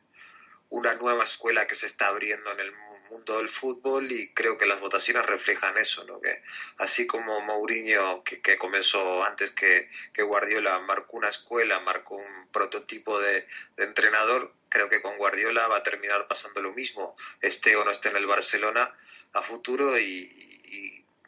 [0.70, 2.72] una nueva escuela que se está abriendo en el
[3.10, 6.20] mundo del fútbol y creo que las votaciones reflejan eso, ¿no?
[6.20, 6.42] que
[6.78, 9.88] así como Mourinho, que, comenzó antes que,
[10.20, 15.82] Guardiola, marcó una escuela, marcó un prototipo de, entrenador, creo que con Guardiola va a
[15.82, 18.92] terminar pasando lo mismo, esté o no esté en el Barcelona
[19.32, 20.40] a futuro y,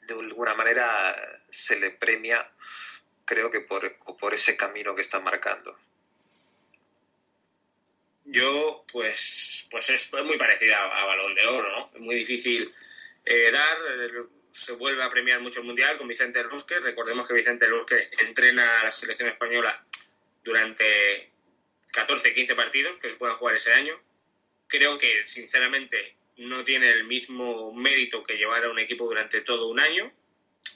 [0.07, 2.49] de alguna manera se le premia,
[3.27, 5.77] creo que por, por ese camino que está marcando.
[8.25, 11.91] Yo, pues, pues es muy parecida a, Balón de Oro, ¿no?
[11.95, 12.67] Es muy difícil
[13.27, 13.79] eh, dar,
[14.49, 16.81] se vuelve a premiar mucho el Mundial con Vicente Bosque.
[16.81, 19.81] Recordemos que Vicente Bosque entrena a la selección española
[20.43, 21.31] durante
[21.93, 24.01] 14, 15 partidos que se puedan jugar ese año.
[24.67, 29.69] Creo que, sinceramente, no tiene el mismo mérito que llevar a un equipo durante todo
[29.69, 30.12] un año,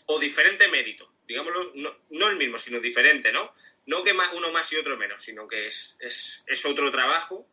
[0.07, 3.55] o diferente mérito, digámoslo, no, no el mismo, sino diferente, ¿no?
[3.87, 7.47] no que uno más y otro menos, sino que es, es, otro trabajo.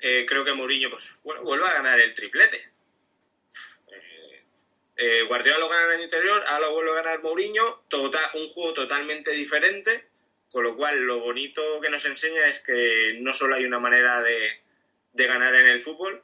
[0.00, 2.56] Eh, creo que Mourinho pues, bueno, vuelve a ganar el triplete.
[2.56, 4.44] Eh,
[4.96, 8.48] eh, Guardiola lo gana el año anterior, ahora lo vuelve a ganar Mourinho, total, un
[8.48, 10.08] juego totalmente diferente,
[10.50, 14.20] con lo cual lo bonito que nos enseña es que no solo hay una manera
[14.22, 14.60] de,
[15.14, 16.22] ganar en el fútbol,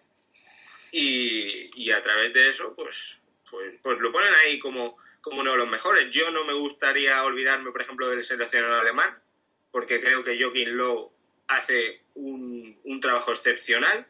[0.90, 4.96] y, a través de eso, pues, pues, pues, lo ponen ahí como,
[5.28, 6.10] como uno de los mejores.
[6.12, 9.22] Yo no me gustaría olvidarme, por ejemplo, del seleccionador alemán,
[9.70, 11.12] porque creo que Joaquín Lowe
[11.48, 14.06] hace un, un, trabajo excepcional,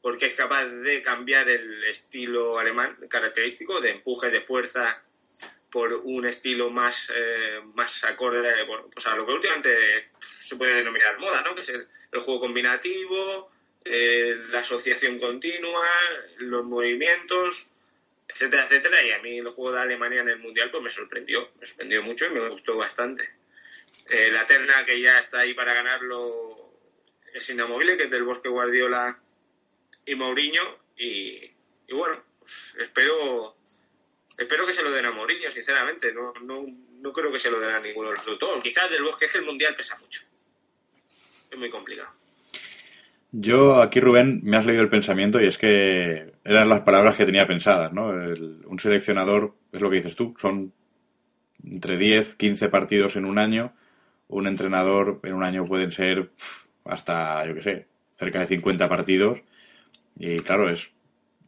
[0.00, 5.02] porque es capaz de cambiar el estilo alemán característico, de empuje, de fuerza,
[5.72, 10.74] por un estilo más, eh, más acorde bueno, pues a lo que últimamente se puede
[10.74, 11.54] denominar moda, ¿no?
[11.54, 13.50] que es el, juego combinativo,
[13.84, 15.88] eh, la asociación continua,
[16.38, 17.71] los movimientos,
[18.32, 19.02] etcétera, etcétera.
[19.04, 22.02] Y a mí el juego de Alemania en el Mundial pues me sorprendió, me sorprendió
[22.02, 23.28] mucho y me gustó bastante.
[24.08, 26.72] Eh, la terna que ya está ahí para ganarlo
[27.32, 29.18] es inamovible, que es del Bosque Guardiola
[30.06, 30.62] y Mourinho.
[30.96, 31.50] Y,
[31.90, 33.56] bueno, pues espero,
[34.38, 36.12] espero que se lo den a Mourinho, sinceramente.
[36.12, 38.62] No, no, no creo que se lo den a ninguno de los otros.
[38.62, 40.20] Quizás del Bosque es que el Mundial pesa mucho.
[41.50, 42.21] Es muy complicado.
[43.32, 47.24] Yo aquí, Rubén, me has leído el pensamiento y es que eran las palabras que
[47.24, 48.08] tenía pensadas, ¿no?
[48.08, 50.72] un seleccionador, es lo que dices tú, son
[51.64, 53.72] entre 10, 15 partidos en un año
[54.32, 56.30] un entrenador en un año pueden ser
[56.86, 59.40] hasta, yo qué sé, cerca de 50 partidos.
[60.16, 60.88] Y claro, es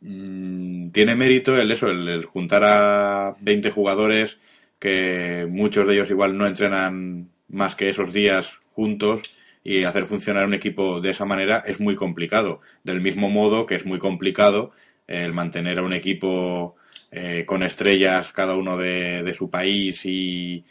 [0.01, 4.39] mm, tiene mérito el eso, el, juntar a 20 jugadores
[4.79, 10.47] que muchos de ellos igual no entrenan más que esos días juntos y hacer funcionar
[10.47, 12.61] un equipo de esa manera es muy complicado.
[12.85, 14.73] Del mismo modo que es muy complicado
[15.07, 16.77] el mantener a un equipo
[17.13, 20.65] eh, con estrellas cada uno de, de su país y,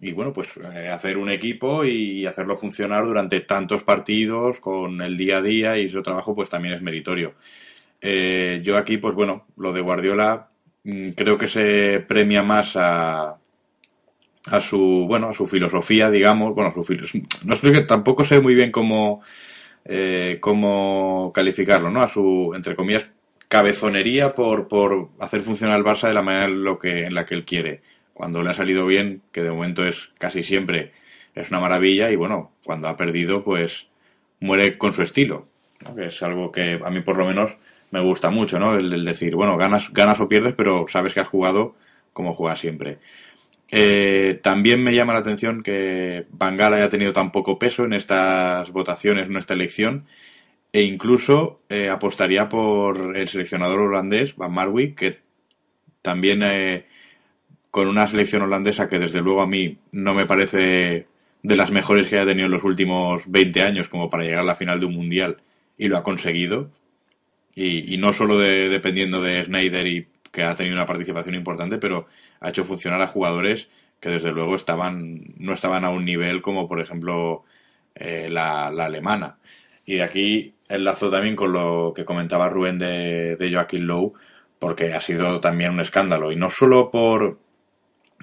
[0.00, 5.16] y bueno, pues eh, hacer un equipo y hacerlo funcionar durante tantos partidos con el
[5.16, 7.34] día a día y su trabajo pues también es meritorio.
[8.00, 10.48] Eh, yo aquí, pues bueno, lo de Guardiola
[10.84, 13.36] mm, creo que se premia más a,
[14.46, 16.84] a su, bueno, a su filosofía, digamos, bueno, su
[17.44, 19.22] no sé tampoco sé muy bien cómo,
[19.84, 22.02] eh, cómo calificarlo, ¿no?
[22.02, 23.06] A su, entre comillas,
[23.48, 27.24] cabezonería por, por hacer funcionar el Barça de la manera en, lo que, en la
[27.24, 30.92] que él quiere Cuando le ha salido bien, que de momento es casi siempre,
[31.34, 33.86] es una maravilla, y bueno, cuando ha perdido, pues
[34.40, 35.46] muere con su estilo,
[35.96, 37.56] que es algo que a mí por lo menos
[37.90, 38.76] me gusta mucho, ¿no?
[38.76, 41.76] El, decir, bueno, ganas, ganas o pierdes, pero sabes que has jugado
[42.12, 42.98] como juegas siempre.
[43.76, 48.70] Eh, también me llama la atención que Bangal haya tenido tan poco peso en estas
[48.70, 50.06] votaciones, en esta elección,
[50.72, 55.18] e incluso eh, apostaría por el seleccionador holandés, Van Marwijk, que
[56.02, 56.86] también eh,
[57.72, 61.08] con una selección holandesa que desde luego a mí no me parece
[61.42, 64.44] de las mejores que haya tenido en los últimos 20 años como para llegar a
[64.44, 65.38] la final de un mundial
[65.76, 66.70] y lo ha conseguido.
[67.56, 72.08] Y, no solo dependiendo de Snyder y que ha tenido una participación importante, pero
[72.40, 73.68] ha hecho funcionar a jugadores
[74.00, 77.44] que desde luego estaban no estaban a un nivel como por ejemplo
[77.94, 79.38] eh, la, alemana.
[79.86, 84.14] Y de aquí enlazo también con lo que comentaba Rubén de, Joaquín Lowe,
[84.58, 86.32] porque ha sido también un escándalo.
[86.32, 87.38] Y no solo por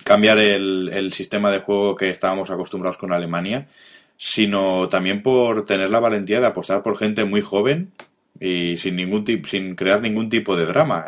[0.04, 3.64] cambiar el, el sistema de juego que estábamos acostumbrados con Alemania,
[4.18, 7.92] sino también por tener la valentía de apostar por gente muy joven
[8.40, 11.06] y sin ningún sin crear ningún tipo de drama.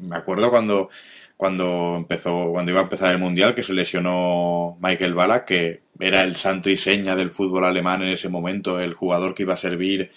[0.00, 0.90] Me acuerdo cuando
[1.36, 6.22] cuando empezó cuando iba a empezar el mundial que se lesionó Michael Ballack que era
[6.22, 9.58] el santo y seña del fútbol alemán en ese momento, el jugador que iba a
[9.58, 10.10] servir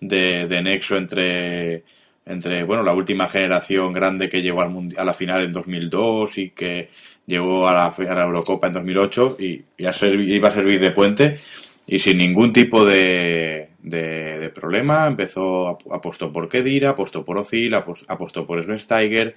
[0.00, 1.84] de, de nexo entre
[2.26, 6.50] entre bueno la última generación grande que llegó al a la final en 2002 y
[6.50, 6.88] que
[7.26, 11.38] llegó a la, a Eurocopa en 2008 y, y iba a servir de puente.
[11.86, 18.46] Y sin ningún tipo de, de, problema empezó, apostó por Kedira, apostó por Ozil, apostó
[18.46, 19.36] por Schweinsteiger,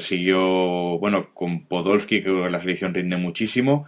[0.00, 3.86] siguió, bueno, con Podolski, que la selección rinde muchísimo,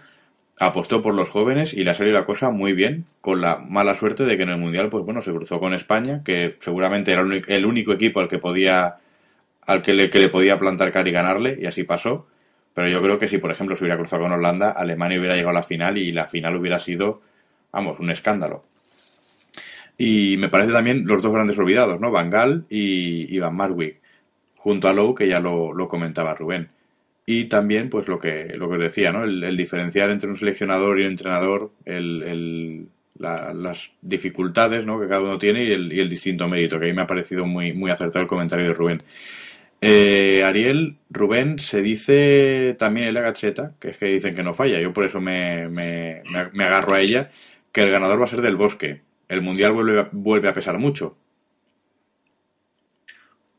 [0.59, 3.97] apostó por los jóvenes y le ha salido la cosa muy bien, con la mala
[3.97, 7.23] suerte de que en el Mundial, pues bueno, se cruzó con España, que seguramente era
[7.23, 8.97] el único, equipo al que podía,
[9.67, 12.27] al que le, que le podía plantar cara y ganarle, y así pasó.
[12.75, 15.51] Pero yo creo que si, por ejemplo, se hubiera cruzado con Holanda, Alemania hubiera llegado
[15.51, 17.23] a la final y la final hubiera sido
[17.77, 18.65] vamos, un escándalo.
[19.99, 22.11] Y me parece también los dos grandes olvidados, ¿no?
[22.11, 24.01] Van Gaal y, Van Marwijk,
[24.57, 26.69] junto a Lowe, que ya lo, comentaba Rubén.
[27.25, 29.25] Y también, pues lo que, lo que os decía, ¿no?
[29.25, 35.01] El, diferenciar entre un seleccionador y un entrenador, el, las dificultades ¿no?
[35.01, 37.47] que cada uno tiene y el, y el distinto mérito, que ahí me ha parecido
[37.47, 39.03] muy, muy acertado el comentario de Rubén.
[39.81, 44.55] Eh, Ariel, Rubén, se dice también en la gacheta, que es que dicen que no
[44.55, 47.31] falla, yo por eso me, me, me agarro a ella,
[47.73, 49.03] que el ganador va a ser del bosque.
[49.29, 51.17] El mundial vuelve a, vuelve a pesar mucho.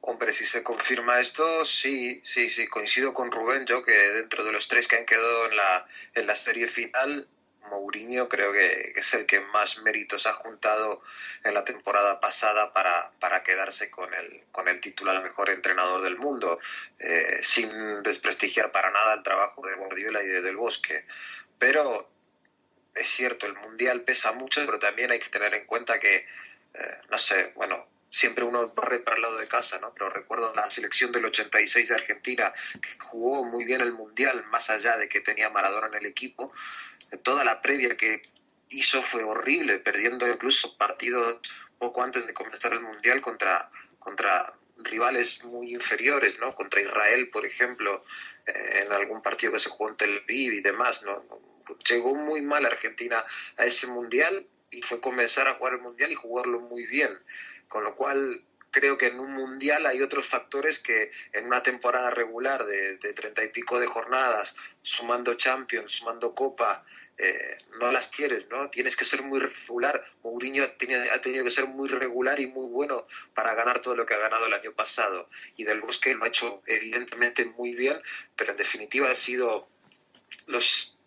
[0.01, 4.53] Hombre, si se confirma esto, sí, sí, sí, coincido con Rubén, yo que dentro de
[4.53, 7.27] los tres que han quedado en la, en la serie final,
[7.69, 11.01] Mourinho creo que es el que más méritos ha juntado
[11.43, 16.01] en la temporada pasada para, para quedarse con el, con el título al mejor entrenador
[16.01, 16.58] del mundo,
[16.99, 17.69] eh, sin
[18.03, 21.06] desprestigiar para nada el trabajo de Guardiola y de Del Bosque.
[21.60, 22.10] Pero
[22.99, 26.15] es cierto, el Mundial pesa mucho, pero también hay que tener en cuenta que,
[26.73, 29.93] eh, no sé, bueno, siempre uno corre para el lado de casa, ¿no?
[29.93, 34.69] Pero recuerdo la selección del 86 de Argentina, que jugó muy bien el Mundial, más
[34.69, 36.51] allá de que tenía Maradona en el equipo.
[37.23, 38.21] Toda la previa que
[38.69, 41.39] hizo fue horrible, perdiendo incluso partidos
[41.77, 46.51] poco antes de comenzar el Mundial contra, contra rivales muy inferiores, ¿no?
[46.51, 48.03] Contra Israel, por ejemplo,
[48.45, 51.23] eh, en algún partido que se jugó en Tel Aviv y demás, ¿no?
[51.88, 53.23] Llegó muy mal Argentina
[53.58, 57.17] a ese mundial y fue comenzar a jugar el mundial y jugarlo muy bien.
[57.67, 62.10] Con lo cual creo que en un mundial hay otros factores que en una temporada
[62.10, 66.84] regular de treinta y pico de jornadas, sumando Champions, sumando Copa,
[67.19, 68.69] eh, no las tienes, ¿no?
[68.69, 70.06] Tienes que ser muy regular.
[70.21, 74.13] Mourinho ha tenido, que ser muy regular y muy bueno para ganar todo lo que
[74.13, 75.27] ha ganado el año pasado.
[75.56, 78.00] Y Del Bosque lo ha hecho evidentemente muy bien,
[78.35, 79.67] pero en definitiva ha sido
[80.46, 81.00] los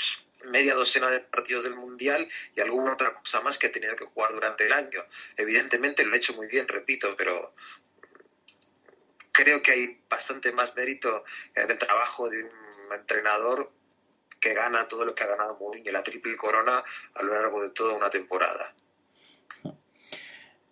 [0.49, 4.05] media docena de partidos del Mundial y alguna otra cosa más que ha tenido que
[4.05, 5.03] jugar durante el año.
[5.36, 7.55] Evidentemente lo ha hecho muy bien, repito, pero
[9.32, 11.24] creo que hay bastante más mérito
[11.55, 13.70] en el trabajo de un entrenador
[14.41, 16.82] que gana todo lo que ha ganado Mourinho, la triple corona
[17.14, 18.74] a lo largo de toda una temporada.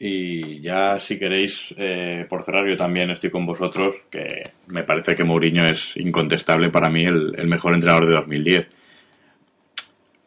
[0.01, 5.17] Y ya si queréis, eh, por cerrar, yo también estoy con vosotros, que me parece
[5.17, 8.78] que Mourinho es incontestable para mí el mejor entrenador de 2010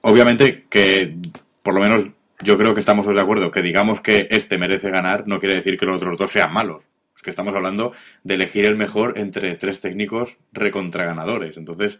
[0.01, 1.15] obviamente que
[1.63, 2.05] por lo menos
[2.43, 5.77] yo creo que estamos de acuerdo que digamos que este merece ganar no quiere decir
[5.77, 6.83] que los otros dos sean malos.
[7.15, 7.93] Es que estamos hablando
[8.23, 11.55] de elegir el mejor entre tres técnicos recontraganadores.
[11.55, 11.99] Entonces,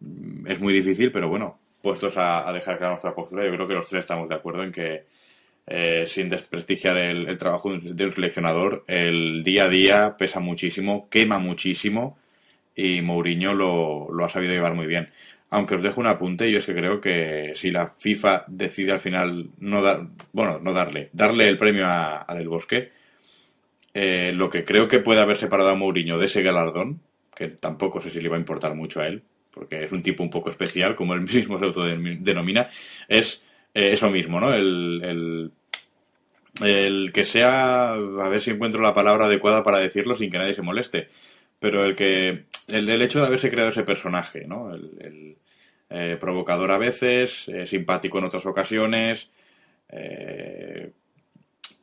[0.00, 3.74] mm, es muy difícil, pero bueno, puestos a, dejar clara nuestra postura, yo creo que
[3.74, 5.04] los tres estamos de acuerdo en que,
[5.66, 11.38] eh, sin desprestigiar el, trabajo de un seleccionador, el día a día pesa muchísimo, quema
[11.38, 12.16] muchísimo
[12.76, 15.10] y Mourinho lo, lo ha sabido llevar muy bien.
[15.50, 19.00] Aunque os dejo un apunte, yo es que creo que si la FIFA decide al
[19.00, 22.90] final no dar, bueno, no darle, darle el premio a, Del Bosque,
[23.94, 27.00] eh, lo que creo que puede haber separado a Mourinho de ese galardón,
[27.34, 29.22] que tampoco sé si le va a importar mucho a él,
[29.52, 32.68] porque es un tipo un poco especial, como él mismo se autodenomina,
[33.08, 33.42] es
[33.74, 34.52] eh, eso mismo, ¿no?
[34.52, 40.30] El, el, el, que sea, a ver si encuentro la palabra adecuada para decirlo sin
[40.30, 41.08] que nadie se moleste,
[41.60, 44.72] pero el que el, hecho de haberse creado ese personaje, ¿no?
[44.74, 45.36] El,
[45.90, 49.30] eh, provocador a veces, eh, simpático en otras ocasiones,
[49.88, 50.92] eh,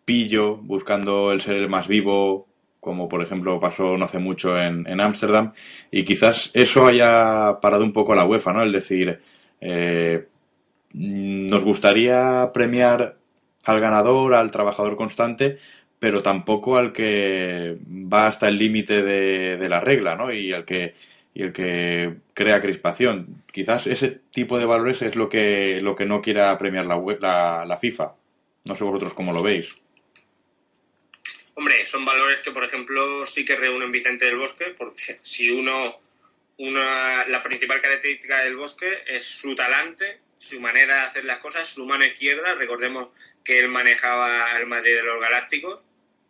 [0.06, 2.48] pillo, buscando el ser el más vivo,
[2.80, 5.54] como por ejemplo pasó no hace mucho en Ámsterdam,
[5.90, 8.62] y quizás eso haya parado un poco la UEFA, ¿no?
[8.62, 9.20] El decir,
[10.94, 13.18] nos gustaría premiar
[13.64, 15.58] al ganador, al trabajador constante,
[16.06, 20.32] pero tampoco al que va hasta el límite de, la regla, ¿no?
[20.32, 20.94] Y al que
[21.34, 23.44] y el que crea crispación.
[23.52, 27.66] Quizás ese tipo de valores es lo que lo que no quiera premiar la, la,
[27.66, 28.14] la FIFA.
[28.66, 29.68] No sé vosotros cómo lo veis.
[31.56, 35.74] Hombre, son valores que, por ejemplo, sí que reúnen Vicente del Bosque, porque si uno,
[36.60, 41.68] una, la principal característica del Bosque es su talante, su manera de hacer las cosas,
[41.68, 42.54] su mano izquierda.
[42.54, 43.10] Recordemos
[43.44, 45.84] que él manejaba el Madrid de los Galácticos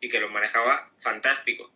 [0.06, 1.72] y que los manejaba fantástico.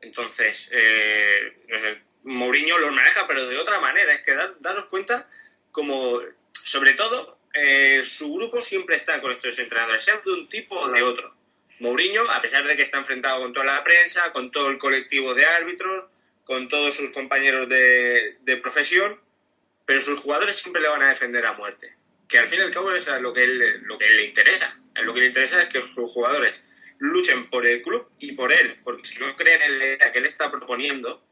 [0.00, 4.12] Entonces, eh, no sé, Mourinho los maneja, pero de otra manera.
[4.12, 5.28] Es que daros cuenta
[5.70, 10.78] como, sobre todo, eh, su grupo siempre está con estos entrenadores, sean de un tipo
[10.78, 11.34] o de otro.
[11.78, 15.34] Mourinho, a pesar de que está enfrentado con toda la prensa, con todo el colectivo
[15.34, 16.10] de árbitros,
[16.44, 19.20] con todos sus compañeros de, de profesión,
[19.86, 22.00] pero sus jugadores siempre le van a defender a muerte
[22.30, 24.80] que al fin y al cabo es lo que, él, lo que le interesa.
[25.02, 26.64] Lo que le interesa es que sus jugadores
[27.00, 30.18] luchen por el club y por él, porque si no creen en la idea que
[30.18, 31.22] él está proponiendo,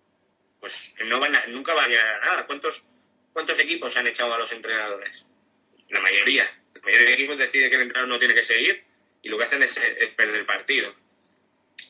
[0.60, 2.46] pues no van nunca va a llegar a nada.
[2.46, 2.90] ¿Cuántos,
[3.32, 5.28] ¿Cuántos equipos han echado a los entrenadores?
[5.90, 6.44] La mayoría.
[6.74, 8.82] La mayoría de equipos decide que el entrenador no tiene que seguir
[9.22, 9.78] y lo que hacen es,
[10.16, 10.92] perder partido.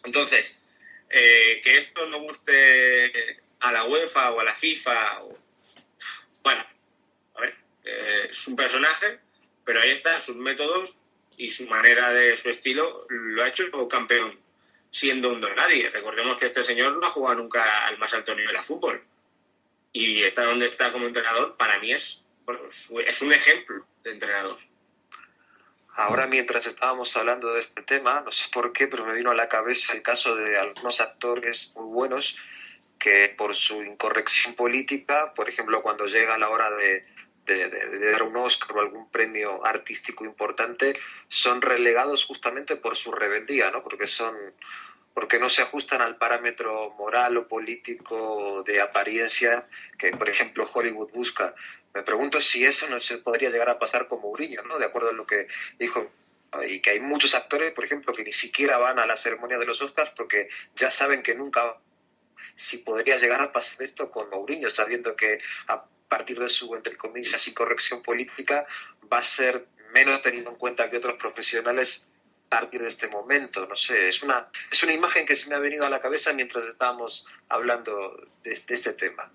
[0.04, 0.60] Entonces,
[1.10, 5.22] eh, que esto no guste a la UEFA o a la FIFA,
[6.42, 6.66] bueno,
[7.84, 9.18] eh, es un personaje,
[9.64, 11.00] pero ahí están sus métodos
[11.38, 14.38] y su manera de su estilo lo ha hecho campeón
[14.90, 15.88] siendo un don nadie.
[15.88, 19.02] Recordemos que este señor no ha jugado nunca al más alto nivel de fútbol
[19.92, 22.26] y está donde está como entrenador para mí es
[23.06, 24.58] es un ejemplo de entrenador.
[25.94, 29.34] Ahora mientras estábamos hablando de este tema, no sé por qué, pero me vino a
[29.34, 32.36] la cabeza el caso de algunos actores muy buenos
[32.98, 37.00] que por su incorrección política, por ejemplo, cuando llega la hora de
[37.54, 40.92] de, dar un Oscar o algún premio artístico importante
[41.28, 43.82] son relegados justamente por su rebeldía, ¿no?
[43.82, 44.34] Porque son
[45.14, 49.66] porque no se ajustan al parámetro moral o político de apariencia
[49.98, 51.56] que, por ejemplo, Hollywood busca.
[51.92, 54.78] Me pregunto si eso no se podría llegar a pasar con Mourinho, ¿no?
[54.78, 56.08] De acuerdo a lo que dijo
[56.66, 59.66] y que hay muchos actores, por ejemplo, que ni siquiera van a la ceremonia de
[59.66, 61.76] los Oscars porque ya saben que nunca
[62.58, 65.38] si podría llegar a pasar esto con Mourinho, sabiendo que
[66.08, 68.66] partir de su, entre comillas, incorrección política,
[69.12, 72.08] va a ser menos tenido en cuenta que otros profesionales
[72.46, 73.66] a partir de este momento.
[73.66, 76.32] No sé, es una, es una imagen que se me ha venido a la cabeza
[76.32, 79.30] mientras estábamos hablando de, este tema.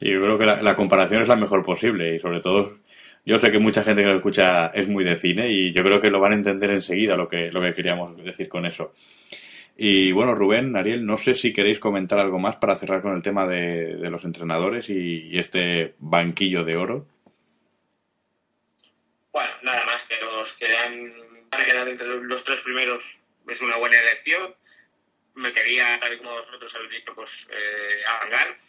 [0.00, 2.78] Y yo creo que la, comparación es la mejor posible y sobre todo
[3.24, 6.00] yo sé que mucha gente que lo escucha es muy de cine y yo creo
[6.00, 8.92] que lo van a entender enseguida lo que, lo que queríamos decir con eso.
[9.78, 13.22] Y bueno, Rubén, Ariel, no sé si queréis comentar algo más para cerrar con el
[13.22, 17.06] tema de, los entrenadores y, este banquillo de oro.
[19.32, 23.02] Bueno, nada más que los que han, van a quedar entre los tres primeros
[23.46, 24.54] es una buena elección.
[25.34, 28.02] Me quería, tal como vosotros habéis dicho, pues eh,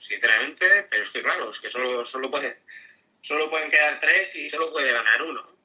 [0.06, 2.58] sinceramente, pero es que claro, es que solo, solo, puede,
[3.24, 5.56] solo pueden quedar tres y solo puede ganar uno.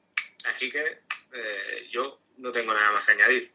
[0.45, 0.99] Así que
[1.33, 3.51] eh, yo no tengo nada más que añadir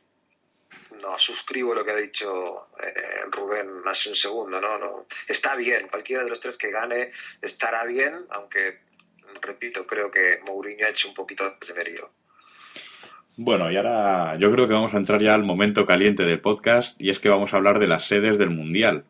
[1.00, 4.78] no suscribo lo que ha dicho eh, Rubén hace un segundo, ¿no?
[4.78, 8.80] no Está bien, cualquiera de los tres que gane estará bien, aunque,
[9.40, 12.10] repito, creo que Mourinho ha hecho un poquito de mérito.
[13.36, 17.00] Bueno, y ahora yo creo que vamos a entrar ya al momento caliente del podcast
[17.00, 19.04] y es que vamos a hablar de las sedes del Mundial.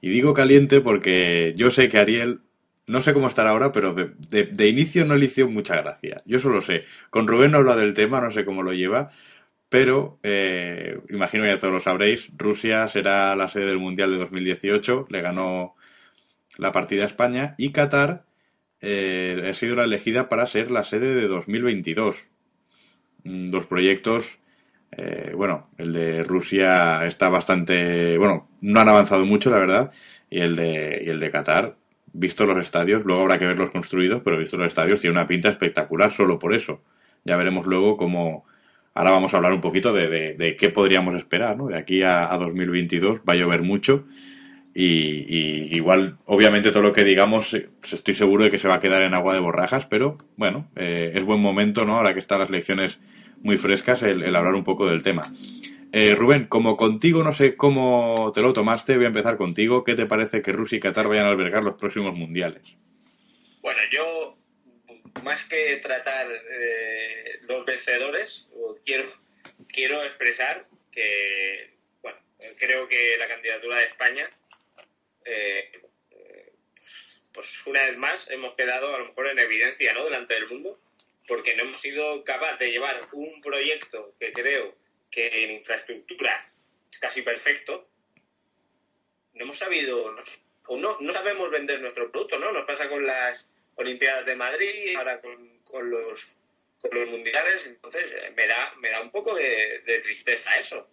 [0.00, 2.40] Y digo caliente porque yo sé que Ariel,
[2.86, 6.22] no sé cómo estará ahora, pero de, de inicio no le hizo mucha gracia.
[6.26, 6.84] Yo solo sé.
[7.10, 9.10] Con Rubén no habla del tema, no sé cómo lo lleva,
[9.70, 14.18] pero, eh, imagino que ya todos lo sabréis, Rusia será la sede del Mundial de
[14.18, 15.76] 2018, le ganó
[16.58, 18.24] la partida a España, y Qatar
[18.80, 22.28] eh, ha sido la elegida para ser la sede de 2022.
[23.24, 24.38] Mm, dos proyectos,
[24.92, 29.92] eh, bueno, el de Rusia está bastante, bueno, no han avanzado mucho, la verdad,
[30.30, 31.76] y el de, y el de Qatar,
[32.12, 35.48] visto los estadios, luego habrá que verlos construidos, pero visto los estadios tiene una pinta
[35.48, 36.82] espectacular solo por eso.
[37.24, 38.44] Ya veremos luego cómo...
[38.94, 41.68] Ahora vamos a hablar un poquito de, de, qué podríamos esperar, ¿no?
[41.68, 44.04] De aquí a, a 2022 va a llover mucho
[44.72, 48.76] y, igual, obviamente, todo lo que digamos, eh, pues estoy seguro de que se va
[48.76, 51.96] a quedar en agua de borrajas, pero bueno, eh, es buen momento, ¿no?
[51.96, 52.98] Ahora que están las lecciones
[53.42, 55.22] muy frescas, el, hablar un poco del tema.
[55.92, 59.82] Eh, Rubén, como contigo no sé cómo te lo tomaste, voy a empezar contigo.
[59.82, 62.62] ¿Qué te parece que Rusia y Qatar vayan a albergar los próximos mundiales?
[63.60, 64.38] Bueno, yo,
[65.22, 66.26] más que tratar
[67.42, 68.48] los vencedores,
[68.84, 69.04] quiero,
[69.68, 72.18] quiero expresar que, bueno,
[72.58, 74.30] creo que la candidatura de España
[75.24, 75.80] eh,
[77.32, 80.04] pues una vez más hemos quedado a lo mejor en evidencia ¿no?
[80.04, 80.80] delante del mundo,
[81.26, 84.74] porque no hemos sido capaces de llevar un proyecto que creo
[85.10, 86.52] que en infraestructura
[86.90, 87.88] es casi perfecto.
[89.34, 90.14] No hemos sabido,
[90.66, 92.52] o no, no sabemos vender nuestro producto, ¿no?
[92.52, 93.48] Nos pasa con las
[93.80, 95.32] Olimpiadas de Madrid, ahora con,
[95.64, 96.36] con los,
[96.80, 100.88] con los mundiales, entonces eh, me da, me da un poco de, tristeza eso.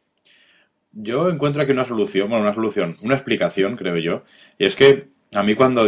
[0.93, 4.23] Yo encuentro aquí una solución, bueno, una solución, una explicación, creo yo.
[4.57, 5.85] Y es que a mí cuando,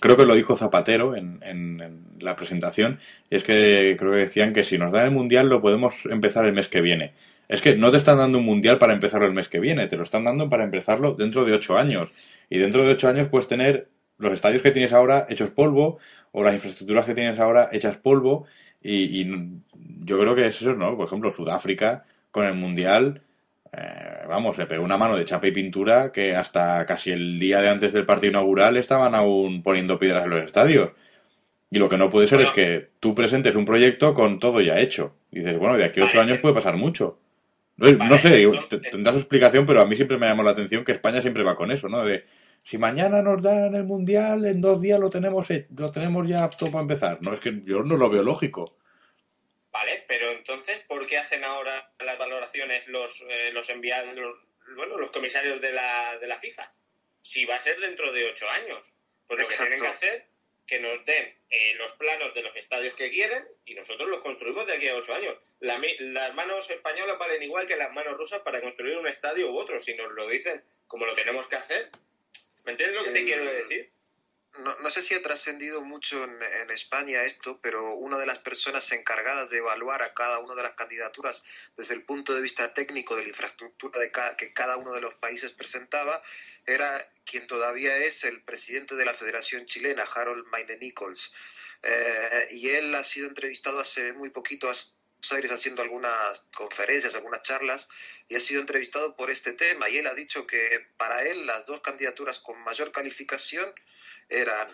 [0.00, 2.98] creo que lo dijo Zapatero en, en, la presentación,
[3.30, 6.52] es que creo que decían que si nos dan el mundial lo podemos empezar el
[6.52, 7.14] mes que viene.
[7.48, 9.96] Es que no te están dando un mundial para empezarlo el mes que viene, te
[9.96, 12.34] lo están dando para empezarlo dentro de ocho años.
[12.50, 15.98] Y dentro de ocho años puedes tener los estadios que tienes ahora hechos polvo,
[16.32, 18.46] o las infraestructuras que tienes ahora hechas polvo,
[18.82, 19.50] y, y
[20.04, 20.96] yo creo que es eso, ¿no?
[20.96, 23.22] Por ejemplo, Sudáfrica con el mundial
[23.72, 27.60] eh, vamos, se pegó una mano de chapa y pintura que hasta casi el día
[27.60, 30.90] de antes del partido inaugural estaban aún poniendo piedras en los estadios.
[31.70, 34.80] Y lo que no puede ser es que tú presentes un proyecto con todo ya
[34.80, 35.14] hecho.
[35.30, 37.18] Y dices, bueno, de aquí a ocho años puede pasar mucho.
[37.76, 38.48] No, sé,
[38.90, 41.56] tendrás su explicación, pero a mí siempre me llamó la atención que España siempre va
[41.56, 42.04] con eso, ¿no?
[42.04, 42.24] De
[42.68, 46.66] si mañana nos dan el mundial, en dos días lo tenemos, lo tenemos ya apto
[46.66, 47.18] para empezar.
[47.22, 48.76] No, es que yo no lo veo lógico.
[49.72, 54.36] Vale, pero entonces, ¿por qué hacen ahora las valoraciones los, eh, los enviados, los,
[54.76, 56.70] bueno, los comisarios de la, de la FIFA?
[57.22, 58.92] Si va a ser dentro de ocho años.
[59.26, 60.28] Pues lo que tienen que hacer
[60.66, 64.66] que nos den eh, los planos de los estadios que quieren y nosotros los construimos
[64.66, 65.36] de aquí a ocho años.
[65.60, 69.78] las manos españolas valen igual que las manos rusas para construir un estadio u otro.
[69.78, 71.90] Si nos lo dicen como lo tenemos que hacer,
[72.68, 73.90] ¿me entiendes lo que te quiero decir?
[74.58, 78.92] no, no, sé si ha trascendido mucho en, España esto, pero una de las personas
[78.92, 81.42] encargadas de evaluar a cada una de las candidaturas
[81.78, 85.14] desde el punto de vista técnico de la infraestructura de que cada uno de los
[85.14, 86.22] países presentaba
[86.66, 91.32] era quien todavía es el presidente de la Federación Chilena, Harold Maine Nichols.
[91.82, 94.68] Eh, y él ha sido entrevistado hace muy poquito
[95.30, 97.88] Aires haciendo algunas conferencias, algunas charlas,
[98.28, 99.88] y ha sido entrevistado por este tema.
[99.88, 103.72] Y él ha dicho que para él las dos candidaturas con mayor calificación
[104.28, 104.68] eran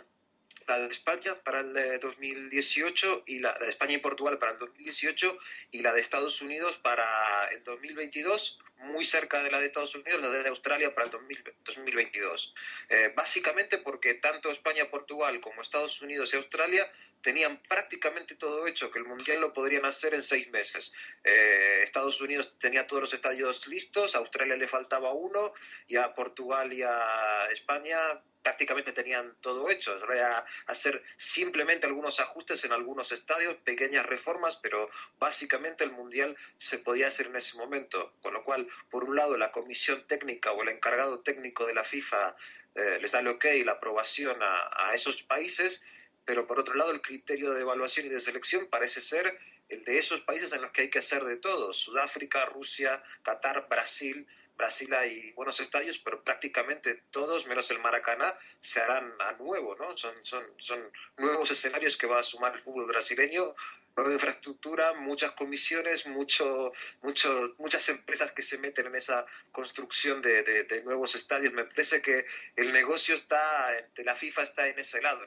[0.66, 5.38] la de España para el 2018 y la de España y Portugal para el 2018
[5.72, 10.20] y la de Estados Unidos para el 2022 muy cerca de la de Estados Unidos,
[10.20, 12.54] la de Australia para el 2022.
[12.88, 16.90] Eh, básicamente porque tanto España, Portugal como Estados Unidos y Australia
[17.20, 20.92] tenían prácticamente todo hecho, que el Mundial lo podrían hacer en seis meses.
[21.22, 25.54] Eh, Estados Unidos tenía todos los estadios listos, a Australia le faltaba uno
[25.86, 29.98] y a Portugal y a España prácticamente tenían todo hecho.
[30.12, 36.78] Era hacer simplemente algunos ajustes en algunos estadios, pequeñas reformas, pero básicamente el Mundial se
[36.78, 38.12] podía hacer en ese momento.
[38.22, 41.82] Con lo cual, por un lado, la comisión técnica o el encargado técnico de la
[41.82, 42.36] FIFA
[42.74, 45.82] eh, les da el ok la aprobación a, a esos países,
[46.24, 49.38] pero por otro lado, el criterio de evaluación y de selección parece ser
[49.70, 51.72] el de esos países en los que hay que hacer de todo.
[51.72, 54.26] Sudáfrica, Rusia, Qatar, Brasil
[54.56, 59.96] Brasil hay buenos estadios, pero prácticamente todos, menos el Maracaná, se harán a nuevo, ¿no?
[59.96, 60.80] Son, son, son
[61.18, 63.54] nuevos escenarios que va a sumar el fútbol brasileño,
[63.96, 70.42] nueva infraestructura, muchas comisiones, mucho, mucho, muchas empresas que se meten en esa construcción de,
[70.42, 71.52] de, nuevos estadios.
[71.52, 72.24] Me parece que
[72.56, 75.20] el negocio está, de la FIFA está en ese lado,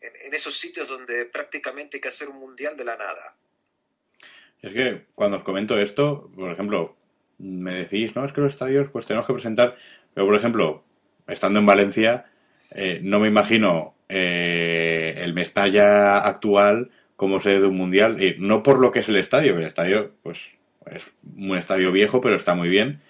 [0.00, 3.36] en, en esos sitios donde prácticamente hay que hacer un mundial de la nada.
[4.62, 6.96] Es que cuando os comento esto, por ejemplo,
[7.38, 9.76] me decís, no, es que los estadios pues tenemos que presentar,
[10.14, 10.84] pero por ejemplo,
[11.26, 12.26] estando en Valencia,
[12.70, 18.62] eh, no me imagino eh, el Mestalla actual como sede de un mundial, y no
[18.62, 20.50] por lo que es el estadio, el estadio pues
[20.90, 21.04] es
[21.36, 23.00] un estadio viejo, pero está muy bien,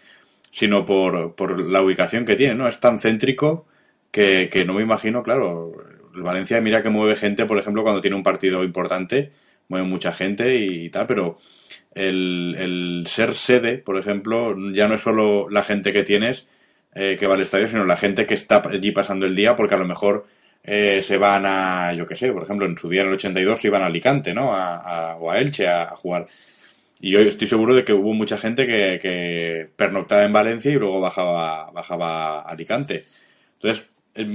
[0.53, 2.69] sino por, por la ubicación que tiene, ¿no?
[2.69, 3.67] Es tan céntrico
[4.11, 5.73] que, que no me imagino, claro,
[6.15, 9.33] Valencia mira que mueve gente, por ejemplo, cuando tiene un partido importante,
[9.69, 11.39] mueve mucha gente y tal, pero
[11.95, 16.47] el, el, ser sede, por ejemplo, ya no es solo la gente que tienes,
[16.95, 19.75] eh, que va al estadio, sino la gente que está allí pasando el día, porque
[19.75, 20.27] a lo mejor
[20.65, 23.61] eh, se van a, yo qué sé, por ejemplo, en su día en el 82
[23.61, 24.55] se iban a Alicante, ¿no?
[24.55, 26.25] A, o a Elche a, jugar.
[27.01, 30.77] Y yo estoy seguro de que hubo mucha gente que, que pernoctaba en Valencia y
[30.77, 33.01] luego bajaba, bajaba a Alicante.
[33.55, 33.85] Entonces,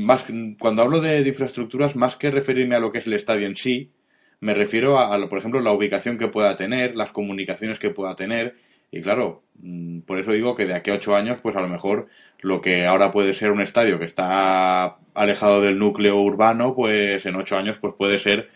[0.05, 3.55] más, cuando hablo de, infraestructuras, más que referirme a lo que es el estadio en
[3.55, 3.91] sí,
[4.39, 8.55] me refiero a, por ejemplo, la ubicación que pueda tener, las comunicaciones que pueda tener.
[8.91, 11.67] Y claro, mm, por eso digo que de aquí a ocho años, pues a lo
[11.69, 12.07] mejor
[12.41, 17.35] lo que ahora puede ser un estadio que está alejado del núcleo urbano, pues en
[17.35, 18.49] ocho años pues puede ser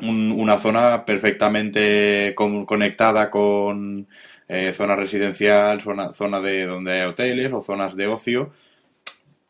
[0.00, 4.08] una zona perfectamente conectada con
[4.48, 8.52] eh, zona residencial, zona, zona de donde hay hoteles o zonas de ocio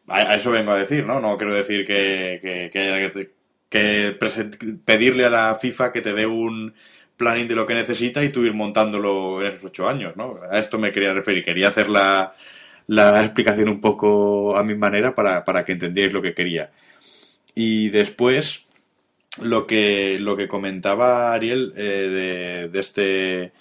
[0.09, 1.21] a, eso vengo a decir, ¿no?
[1.21, 3.31] No quiero decir que, que, que, que
[4.85, 6.75] pedirle a la FIFA que te dé un
[7.17, 10.41] planning de lo que necesita y tú ir montándolo en esos ocho años, ¿no?
[10.51, 11.45] A esto me quería referir.
[11.45, 12.35] Quería hacer la,
[12.87, 16.71] la explicación un poco a mi manera para, para que entendierais lo que quería.
[17.55, 18.65] Y después,
[19.41, 23.53] lo que, lo que comentaba Ariel eh, de, de, este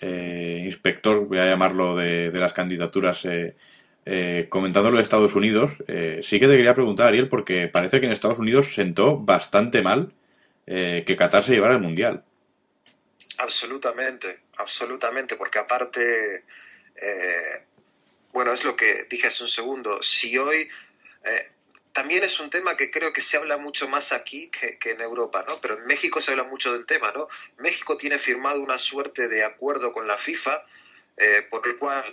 [0.00, 3.54] eh, inspector, voy a llamarlo de, de las candidaturas eh,
[4.06, 8.00] eh, comentando lo de Estados Unidos, eh, sí que te quería preguntar, Ariel, porque parece
[8.00, 10.12] que en Estados Unidos sentó bastante mal
[10.66, 12.24] eh, que Qatar se llevara el Mundial.
[13.36, 16.44] Absolutamente, absolutamente, porque aparte,
[18.32, 20.68] bueno, es lo que dije hace un segundo, si hoy...
[21.92, 25.00] también es un tema que creo que se habla mucho más aquí que, que, en
[25.00, 25.54] Europa, ¿no?
[25.60, 27.28] Pero en México se habla mucho del tema, ¿no?
[27.58, 30.62] México tiene firmado una suerte de acuerdo con la FIFA
[31.50, 32.04] por el cual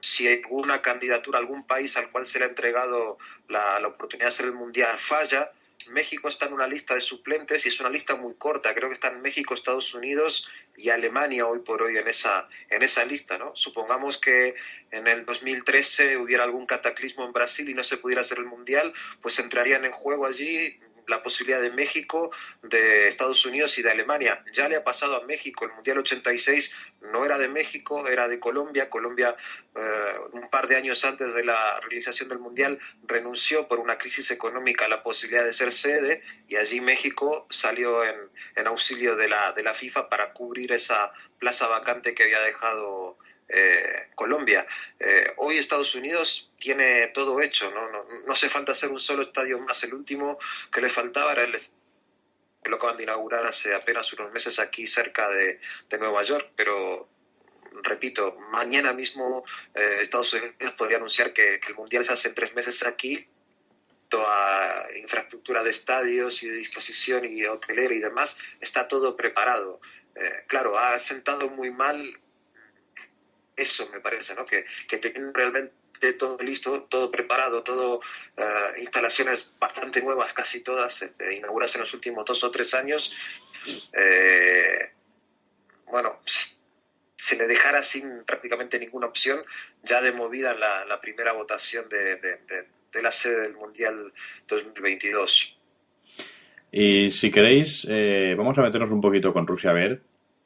[0.00, 3.18] si alguna candidatura, algún país al cual se le ha entregado
[3.48, 5.52] la, oportunidad de hacer el Mundial falla,
[5.92, 8.74] México está en una lista de suplentes y es una lista muy corta.
[8.74, 13.04] Creo que están México, Estados Unidos y Alemania hoy por hoy en esa, en esa
[13.04, 13.38] lista.
[13.38, 13.54] ¿no?
[13.54, 14.54] Supongamos que
[14.90, 18.92] en el 2013 hubiera algún cataclismo en Brasil y no se pudiera hacer el Mundial,
[19.22, 22.30] pues entrarían en juego allí la posibilidad de México,
[22.62, 24.44] de Estados Unidos y de Alemania.
[24.52, 26.74] Ya le ha pasado a México, el Mundial 86
[27.12, 28.90] no era de México, era de Colombia.
[28.90, 29.36] Colombia,
[29.74, 34.30] eh, un par de años antes de la realización del Mundial, renunció por una crisis
[34.30, 38.16] económica a la posibilidad de ser sede y allí México salió en,
[38.56, 43.18] en auxilio de la, de la FIFA para cubrir esa plaza vacante que había dejado
[43.48, 44.66] eh, Colombia.
[44.98, 47.88] Eh, hoy Estados Unidos tiene todo hecho, ¿no?
[47.88, 49.84] No, hace falta hacer un solo estadio más.
[49.84, 50.38] El último
[50.72, 54.86] que le faltaba era el que lo acaban de inaugurar hace apenas unos meses aquí
[54.86, 55.60] cerca de,
[55.98, 57.08] Nueva York, pero
[57.82, 59.44] repito, mañana mismo
[59.74, 63.28] eh, Estados Unidos podría anunciar que, el Mundial se hace tres meses aquí,
[64.08, 69.80] toda infraestructura de estadios y de disposición y hotelera y demás, está todo preparado.
[70.46, 72.18] Claro, ha sentado muy mal
[73.56, 74.44] eso me parece, ¿no?
[74.44, 81.02] Que, que tienen realmente todo listo, todo preparado, todo uh, instalaciones bastante nuevas, casi todas,
[81.02, 83.16] eh, inauguradas en los últimos dos o tres años.
[83.92, 84.92] Eh,
[85.90, 89.42] bueno, se le dejara sin prácticamente ninguna opción
[89.82, 94.10] ya de movida la, la primera votación de, de, la sede del Mundial
[94.48, 95.58] 2022.
[96.72, 100.00] Y si queréis, eh, vamos a meternos un poquito con Rusia a ver.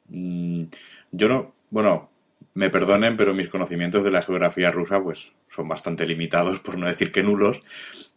[0.09, 0.65] Mm,
[1.11, 2.10] yo no, bueno,
[2.53, 6.87] me perdonen, pero mis conocimientos de la geografía rusa pues son bastante limitados, por no
[6.87, 7.61] decir que nulos.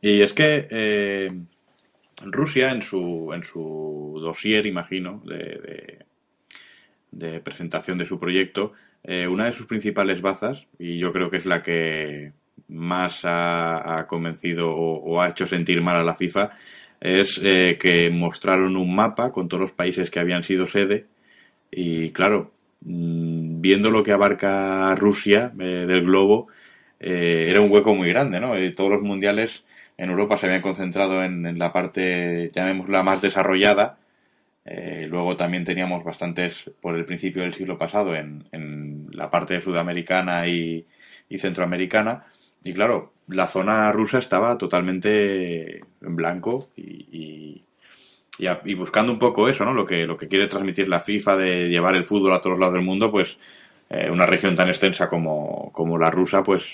[0.01, 1.33] Y es que eh,
[2.23, 6.05] Rusia en su, en su dossier, imagino, de,
[7.13, 8.73] de, presentación de su proyecto,
[9.05, 12.33] eh, una de sus principales bazas, y yo creo que es la que
[12.69, 16.51] más ha, convencido o, ha hecho sentir mal a la FIFA,
[17.01, 21.07] es eh, que mostraron un mapa con todos los países que habían sido sede.
[21.71, 22.55] Y claro,
[22.85, 26.49] Mm, viendo lo que abarca Rusia eh, del globo,
[27.01, 28.55] eh, era un hueco muy grande, ¿no?
[28.55, 29.65] Eh, todos los mundiales
[29.97, 33.97] en Europa se habían concentrado en, la parte, llamémosla, más desarrollada.
[35.09, 40.87] luego también teníamos bastantes, por el principio del siglo pasado, en, la parte sudamericana y,
[41.39, 42.27] centroamericana.
[42.65, 47.63] Y claro, la zona rusa estaba totalmente en blanco y,
[48.77, 49.73] buscando un poco eso, ¿no?
[49.73, 52.75] Lo que, lo que quiere transmitir la FIFA de llevar el fútbol a todos lados
[52.75, 53.39] del mundo, pues
[53.91, 56.65] eh, una región tan extensa como, como, la rusa, pues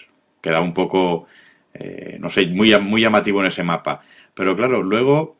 [0.41, 1.27] queda un poco,
[1.75, 4.03] eh, no sé, muy, muy llamativo en ese mapa.
[4.35, 5.37] Pero claro, luego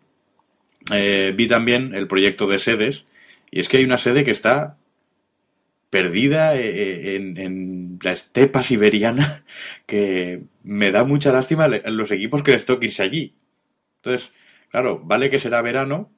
[0.93, 3.05] eh, vi también el proyecto de sedes,
[3.51, 4.77] y es que hay una sede que está
[5.89, 9.45] perdida en, en, la estepa siberiana,
[9.87, 13.35] que me da mucha lástima los equipos que les toque irse allí.
[13.97, 14.31] Entonces,
[14.71, 16.11] Claro, vale que será verano,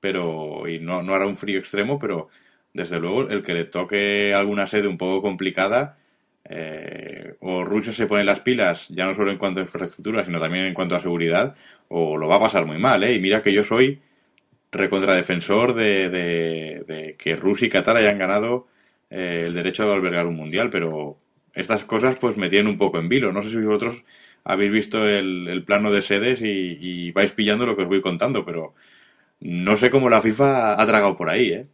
[0.00, 2.28] pero y no, no hará un frío extremo, pero
[2.74, 5.98] desde luego el que le toque alguna sede un poco complicada,
[6.44, 10.40] eh, o Rusia se pone las pilas, ya no solo en cuanto a infraestructura, sino
[10.40, 11.56] también en cuanto a seguridad,
[11.88, 13.14] o lo va a pasar muy mal, ¿eh?
[13.14, 14.00] Y mira que yo soy
[14.72, 18.68] recontradefensor de, de, de que Rusia y Qatar hayan ganado
[19.10, 21.18] eh, el derecho a albergar un mundial, pero
[21.54, 23.32] estas cosas pues me tienen un poco en vilo.
[23.32, 24.04] No sé si vosotros
[24.44, 28.00] habéis visto el, el plano de sedes y, y, vais pillando lo que os voy
[28.00, 28.74] contando, pero
[29.40, 31.66] no sé cómo la FIFA ha tragado por ahí, ¿eh?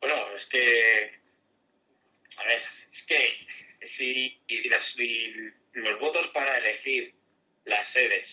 [0.00, 1.20] Bueno, es que...
[2.36, 2.62] A ver,
[2.92, 3.40] es que
[3.96, 4.82] si, las,
[5.74, 7.14] los votos para elegir
[7.64, 8.26] las sedes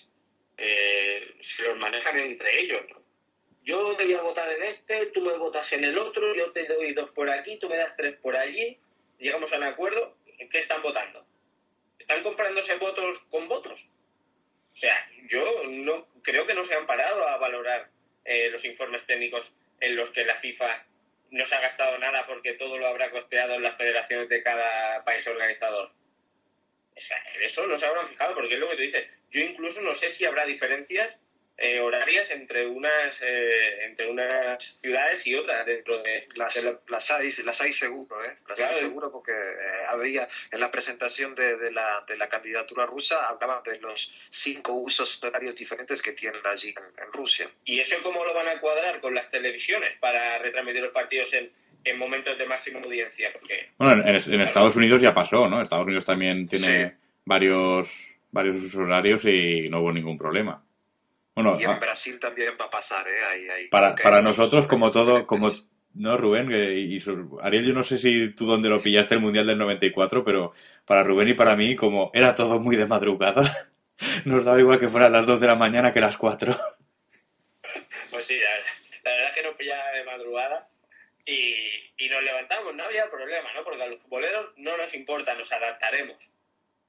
[0.58, 2.82] eh, se los manejan entre ellos.
[3.64, 7.10] Yo debía votar en este, tú me votas en el otro, yo te doy dos
[7.12, 8.80] por aquí, tú me das tres por allí,
[9.20, 11.27] llegamos a un acuerdo, ¿en qué están votando?
[12.08, 13.78] ¿Están comprándose votos con votos?
[14.74, 14.96] O sea,
[15.30, 17.90] yo no creo que no se han parado a valorar
[18.24, 19.46] eh, los informes técnicos
[19.82, 20.86] en los que la FIFA
[21.32, 25.04] no se ha gastado nada porque todo lo habrá costeado en las federaciones de cada
[25.04, 25.92] país organizador.
[26.96, 29.08] O sea, en eso no se habrán fijado, porque es lo que te dice.
[29.30, 31.22] Yo incluso no sé si habrá diferencias
[31.58, 36.80] eh, horarias entre unas eh, entre unas ciudades y otras dentro de las de la...
[36.88, 38.76] las hay las hay seguro eh las claro.
[38.76, 43.28] hay seguro porque eh, había en la presentación de, de, la de la candidatura rusa
[43.28, 47.96] hablaban de los cinco usos horarios diferentes que tienen allí en, en, Rusia y eso
[48.04, 51.52] cómo lo van a cuadrar con las televisiones para retransmitir los partidos en,
[51.84, 54.44] en momentos de máxima audiencia porque bueno en, en claro.
[54.44, 56.96] Estados Unidos ya pasó no Estados Unidos también tiene sí.
[57.26, 57.90] varios
[58.30, 60.67] varios usos horarios y no hubo ningún problema
[61.44, 63.24] bueno, y en ah, Brasil también va a pasar, ¿eh?
[63.32, 65.52] Ahí, ahí para para nosotros, como todo, como
[65.94, 67.04] no, Rubén, y, y,
[67.44, 70.54] Ariel, yo no sé si tú dónde lo pillaste el Mundial del 94, pero
[70.86, 73.70] para Rubén y para mí, como era todo muy de madrugada,
[74.26, 76.56] nos daba igual que fueran las 2 de la mañana que las 4.
[78.10, 78.50] Pues sí, la,
[79.04, 80.68] la verdad es que nos pillaba de madrugada
[81.24, 81.54] y,
[81.98, 83.64] y nos levantamos, no había problema, ¿no?
[83.64, 86.37] Porque a los futboleros no nos importa, nos adaptaremos.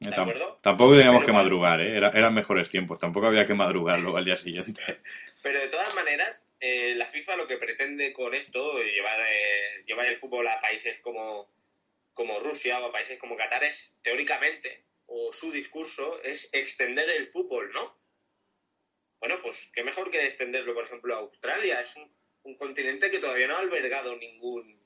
[0.01, 0.59] ¿De acuerdo?
[0.63, 1.97] Tampoco teníamos Pero, que madrugar, ¿eh?
[1.97, 4.81] Era, eran mejores tiempos, tampoco había que madrugar luego al día siguiente.
[5.43, 10.07] Pero de todas maneras, eh, la FIFA lo que pretende con esto, llevar, eh, llevar
[10.07, 11.49] el fútbol a países como,
[12.13, 17.27] como Rusia o a países como Qatar, es teóricamente, o su discurso, es extender el
[17.27, 17.99] fútbol, ¿no?
[19.19, 21.81] Bueno, pues qué mejor que extenderlo, por ejemplo, a Australia.
[21.81, 22.09] Es un,
[22.45, 24.81] un continente que todavía no ha albergado ningún,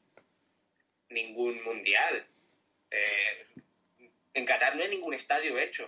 [1.11, 2.27] ningún mundial.
[2.91, 3.47] Eh,
[4.35, 5.85] en Qatar no hay ningún estadio hecho.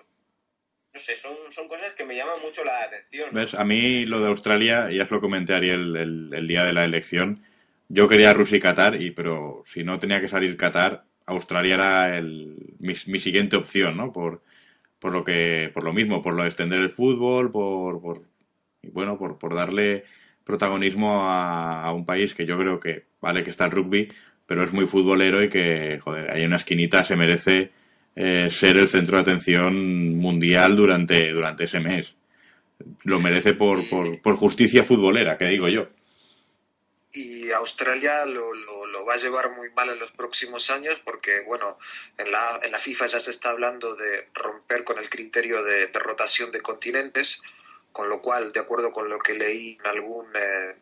[0.93, 3.31] No sé, son, son cosas que me llaman mucho la atención.
[3.59, 6.85] A mí lo de Australia, ya os lo comenté Ariel el, el, día de la
[6.85, 7.41] elección,
[7.89, 12.19] yo quería Rusia y Qatar, y, pero si no tenía que salir Qatar, Australia era
[12.19, 14.13] el, mi, mi siguiente opción, ¿no?
[14.13, 14.43] Por,
[15.01, 18.23] por lo que por lo mismo, por lo de extender el fútbol, por, por
[18.83, 20.05] y bueno, por, por darle
[20.45, 24.09] protagonismo a, a, un país que yo creo que vale que está el rugby,
[24.47, 27.73] pero es muy futbolero y que, joder, hay una esquinita, se merece
[28.17, 32.15] eh, ser el centro de atención mundial durante, durante ese mes.
[33.05, 35.89] Lo merece por, por, por justicia futbolera, que digo yo.
[37.12, 41.43] Y Australia lo, lo, lo, va a llevar muy mal en los próximos años porque,
[41.47, 41.79] bueno,
[42.19, 45.87] en la, en la FIFA ya se está hablando de romper con el criterio de,
[45.87, 47.41] de rotación de continentes,
[47.93, 50.75] con lo cual, de acuerdo con lo que leí en algún eh,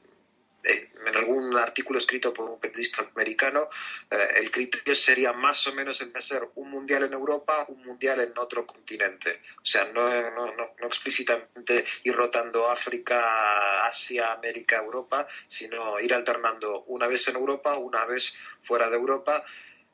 [0.65, 3.69] en algún artículo escrito por un periodista americano,
[4.11, 7.85] eh, el criterio sería más o menos el de hacer un mundial en Europa, un
[7.85, 9.43] mundial en otro continente.
[9.59, 16.85] O sea, no, no, no explícitamente ir rotando África, Asia, América, Europa, sino ir alternando
[16.85, 19.45] una vez en Europa, una vez fuera de Europa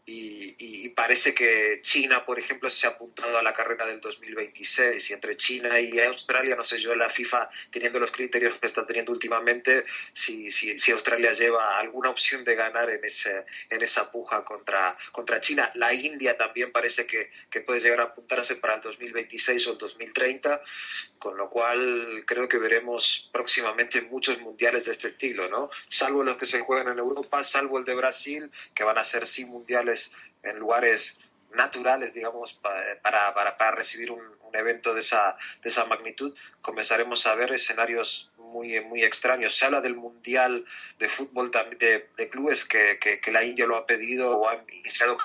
[0.08, 5.10] y, y, parece que China, por ejemplo, se ha apuntado a la carrera del 2026
[5.10, 8.86] y entre China y Australia, no sé yo, la FIFA, teniendo los criterios que está
[8.86, 9.84] teniendo últimamente,
[10.14, 14.96] si, si, si Australia lleva alguna opción de ganar en, ese, en esa puja contra,
[15.12, 15.70] contra China.
[15.74, 19.78] La India también parece que, que puede llegar a apuntarse para el 2026 o el
[19.78, 20.62] 2030,
[21.18, 25.68] con lo cual creo que veremos próximamente muchos mundiales de este estilo, ¿no?
[25.90, 29.26] Salvo los que se juegan en Europa, salvo el de Brasil, que van a ser
[29.26, 29.97] sí mundiales
[30.42, 31.18] en lugares
[31.54, 37.34] naturales, digamos, para, para, para recibir un, evento de esa, de esa magnitud, comenzaremos a
[37.34, 39.54] ver escenarios muy, muy extraños.
[39.54, 40.64] Se habla del Mundial
[40.98, 45.18] de Fútbol de, de clubes que, que, la India lo ha pedido o ha iniciado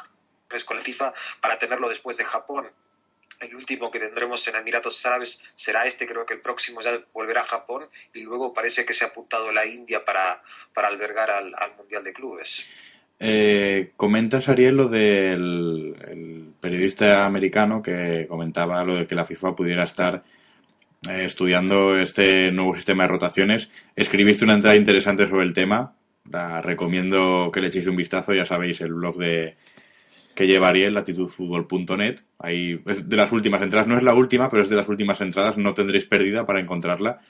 [0.66, 2.70] con la FIFA para tenerlo después de Japón.
[3.40, 7.42] El último que tendremos en Emiratos Árabes será este, creo que el próximo ya volverá
[7.42, 10.44] a Japón y luego parece que se ha apuntado la India para,
[10.74, 12.66] para albergar al, al Mundial de Clubes.
[13.26, 19.56] Eh, comentas, Ariel, lo del el periodista americano que comentaba lo de que la FIFA
[19.56, 20.24] pudiera estar
[21.10, 23.70] eh, estudiando este nuevo sistema de rotaciones.
[23.96, 25.94] Escribiste una entrada interesante sobre el tema.
[26.30, 28.34] La recomiendo que le echéis un vistazo.
[28.34, 29.56] Ya sabéis, el blog de,
[30.36, 32.20] que lleva Ariel, latitudfutbol.net.
[32.40, 35.22] Ahí es de las últimas entradas, no es la última, pero es de las últimas
[35.22, 37.22] entradas, no tendréis pérdida para encontrarla.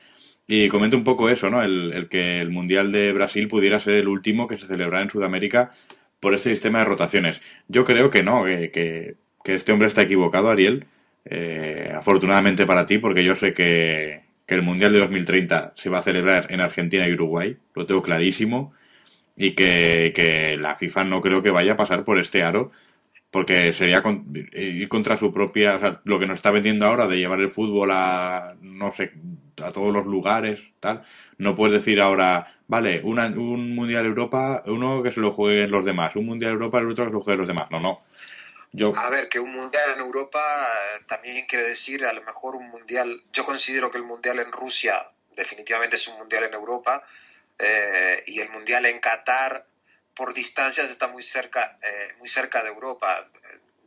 [0.47, 1.63] Y comenta un poco eso, ¿no?
[1.63, 5.09] El, el, que el Mundial de Brasil pudiera ser el último que se celebrara en
[5.09, 5.71] Sudamérica
[6.19, 7.41] por este sistema de rotaciones.
[7.67, 10.85] Yo creo que no, que, que, que este hombre está equivocado, Ariel.
[11.25, 15.99] Eh, afortunadamente para ti, porque yo sé que, que, el Mundial de 2030 se va
[15.99, 18.73] a celebrar en Argentina y Uruguay, lo tengo clarísimo,
[19.37, 22.71] y que, que la FIFA no creo que vaya a pasar por este aro
[23.33, 27.07] porque sería con, ir contra su propia, o sea, lo que nos está vendiendo ahora
[27.07, 29.11] de llevar el fútbol a, no sé,
[29.61, 31.03] a todos los lugares, tal,
[31.37, 35.85] no puedes decir ahora, vale, una, un Mundial Europa, uno que se lo jueguen los
[35.85, 37.99] demás, un Mundial Europa, el otro que se lo jueguen los demás, no, no.
[38.71, 38.91] Yo...
[38.95, 42.69] A ver, que un Mundial en Europa eh, también quiere decir, a lo mejor un
[42.69, 47.03] Mundial, yo considero que el Mundial en Rusia definitivamente es un Mundial en Europa,
[47.59, 49.65] eh, y el Mundial en Qatar
[50.15, 53.27] por distancias está muy cerca, eh, muy cerca de Europa.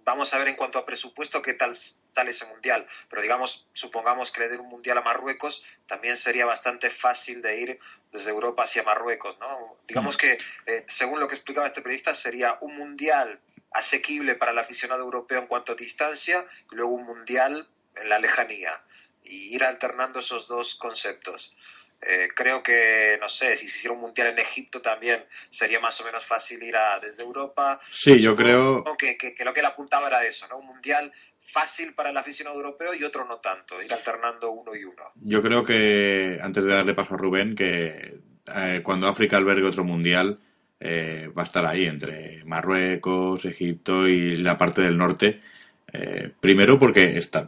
[0.06, 2.86] Vamos a ver en cuanto a presupuesto qué tal sale ese mundial.
[3.10, 7.60] Pero digamos, supongamos que le den un mundial a Marruecos, también sería bastante fácil de
[7.60, 7.80] ir
[8.12, 9.76] desde Europa hacia Marruecos, ¿no?
[9.88, 13.40] Digamos que, eh, según lo que explicaba este periodista, sería un mundial
[13.72, 18.20] asequible para el aficionado europeo en cuanto a distancia y luego un mundial en la
[18.20, 18.80] lejanía.
[19.24, 21.52] Y ir alternando esos dos conceptos.
[22.00, 26.00] Eh, creo que, no sé, si se hiciera un mundial en Egipto también sería más
[26.00, 27.80] o menos fácil ir a, desde Europa.
[27.90, 28.84] Sí, yo creo.
[28.98, 30.58] Que, que, que, lo que él apuntaba era eso, ¿no?
[30.58, 34.84] Un mundial fácil para el aficionado europeo y otro no tanto, ir alternando uno y
[34.84, 35.02] uno.
[35.14, 38.18] Yo creo que, antes de darle paso a Rubén, que
[38.54, 40.38] eh, cuando África albergue otro mundial,
[40.80, 45.40] eh, va a estar ahí entre Marruecos, Egipto y la parte del norte.
[45.92, 47.46] Eh, primero porque está,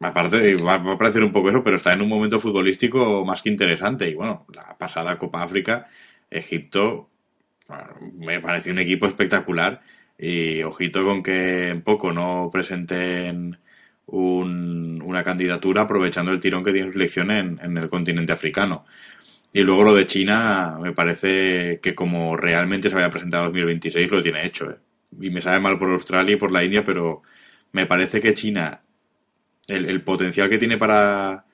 [0.00, 3.50] aparte va, a parecer un poco eso, pero está en un momento futbolístico más que
[3.50, 4.08] interesante.
[4.08, 5.88] Y bueno, la pasada Copa África,
[6.30, 7.10] Egipto,
[8.14, 9.82] me pareció un equipo espectacular.
[10.18, 13.58] Y ojito con que en poco no presenten
[14.06, 18.84] un, una candidatura aprovechando el tirón que tiene su selección en, el continente africano.
[19.52, 24.10] Y luego lo de China, me parece que como realmente se había presentado en 2026,
[24.10, 24.70] lo tiene hecho.
[24.70, 24.76] ¿eh?
[25.20, 27.22] Y me sabe mal por Australia y por la India, pero
[27.72, 28.80] me parece que China
[29.70, 31.44] el, potencial que tiene para,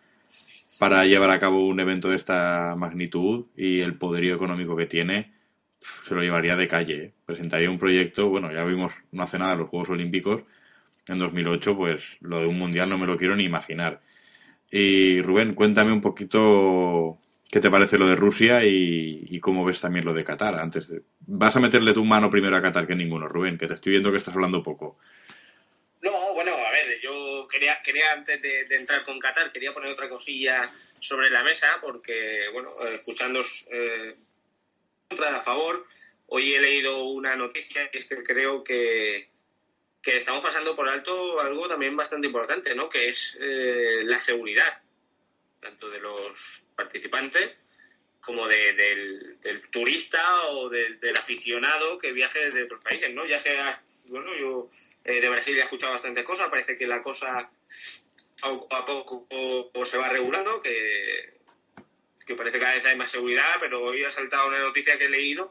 [0.81, 5.33] para llevar a cabo un evento de esta magnitud y el poderío económico que tiene,
[6.07, 7.05] se lo llevaría de calle.
[7.05, 7.12] ¿eh?
[7.25, 10.43] Presentaría un proyecto, bueno, ya vimos no hace nada los Juegos Olímpicos
[11.09, 14.01] en 2008, pues lo de un mundial no me lo quiero ni imaginar.
[14.71, 19.81] Y Rubén, cuéntame un poquito qué te parece lo de Rusia y, y cómo ves
[19.81, 20.57] también lo de Qatar.
[20.57, 21.03] Antes de...
[21.29, 24.11] Vas a meterle tu mano primero a Qatar que ninguno, Rubén, que te estoy viendo
[24.11, 24.99] que estás hablando poco.
[26.03, 26.51] No, bueno,
[27.49, 30.70] quería, quería antes de, entrar con Qatar, quería poner otra cosilla
[31.01, 33.40] sobre la mesa, porque, bueno, escuchando
[33.72, 34.16] eh,
[35.11, 35.86] a favor,
[36.26, 39.30] hoy he leído una noticia, y es que creo que,
[40.03, 42.88] que estamos pasando por alto algo también bastante importante, ¿no?
[42.88, 44.82] Que es eh, la seguridad,
[45.61, 47.55] tanto de los participantes
[48.26, 49.38] como de, del,
[49.70, 53.24] turista o del, aficionado que viaje desde otros países, ¿no?
[53.24, 54.68] Ya sea, bueno, yo
[55.07, 57.51] eh, de Brasil he escuchado bastantes cosas, parece que la cosa
[58.41, 61.41] poco a poco se va regulando, que,
[62.27, 65.07] que parece que cada vez hay más seguridad, pero hoy ha saltado una noticia que
[65.07, 65.51] he leído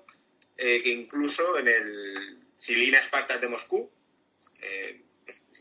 [0.58, 3.90] eh, que incluso en el Silina Spartak de Moscú,
[4.62, 5.02] eh,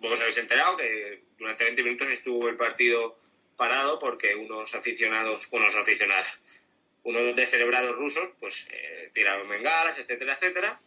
[0.00, 3.18] vos habéis enterado que durante 20 minutos estuvo el partido
[3.56, 6.62] parado porque unos aficionados, unos aficionados,
[7.02, 10.80] unos descerebrados rusos, pues eh, tiraron bengalas, etcétera, etcétera.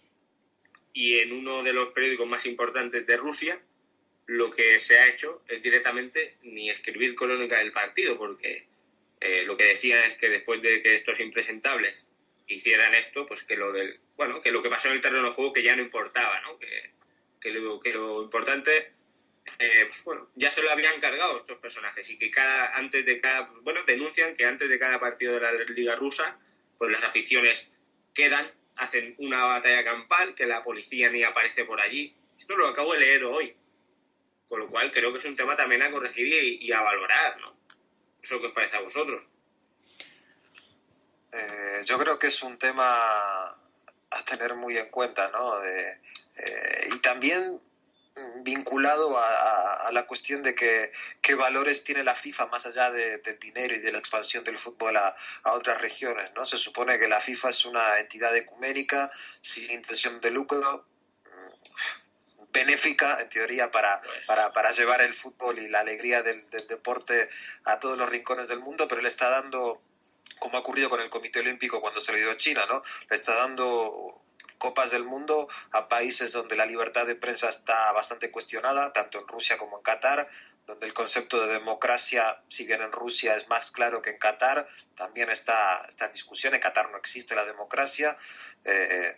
[0.97, 3.61] Y en uno de los periódicos más importantes de Rusia,
[4.25, 8.65] lo que se ha hecho es directamente ni escribir crónica del partido, porque
[9.21, 12.09] eh, lo que decían es que después de que estos impresentables
[12.47, 15.35] hicieran esto, pues que lo del, bueno, que lo que pasó en el terreno de
[15.35, 16.57] juego que ya no importaba, ¿no?
[16.57, 16.89] Que,
[17.39, 18.91] que, lo, que lo importante,
[19.59, 23.21] eh, pues bueno, ya se lo habían cargado estos personajes y que cada, antes de
[23.21, 26.39] cada, bueno, denuncian que antes de cada partido de la Liga Rusa,
[26.79, 27.71] pues las aficiones
[28.15, 32.15] quedan, hacen una batalla campal, que la policía ni aparece por allí.
[32.37, 33.55] Esto lo acabo de leer hoy.
[34.47, 36.27] Con lo cual creo que es un tema también a corregir
[36.61, 37.57] y, a valorar, ¿no?
[38.21, 39.27] ¿Eso qué os parece a vosotros?
[41.33, 43.49] Eh, yo creo que es un tema
[44.09, 45.61] a tener muy en cuenta, ¿no?
[45.65, 45.99] Eh,
[46.93, 47.59] y también
[48.41, 50.91] vinculado a, a, la cuestión de que
[51.21, 54.57] qué valores tiene la FIFA más allá de, del dinero y de la expansión del
[54.57, 56.45] fútbol a, a, otras regiones, ¿no?
[56.45, 59.11] Se supone que la FIFA es una entidad ecuménica
[59.41, 60.85] sin intención de lucro
[62.51, 67.29] benéfica, en teoría, para, para, para, llevar el fútbol y la alegría del, del, deporte
[67.65, 69.81] a todos los rincones del mundo, pero le está dando,
[70.39, 72.81] como ha ocurrido con el Comité Olímpico cuando se lo dio a China, ¿no?
[73.09, 74.23] Le está dando
[74.57, 79.27] copas del mundo a países donde la libertad de prensa está bastante cuestionada, tanto en
[79.27, 80.29] Rusia como en Qatar,
[80.65, 84.67] donde el concepto de democracia, si bien en Rusia es más claro que en Qatar,
[84.95, 86.53] también está, en discusión.
[86.53, 88.17] En Qatar no existe la democracia.
[88.65, 89.17] Eh,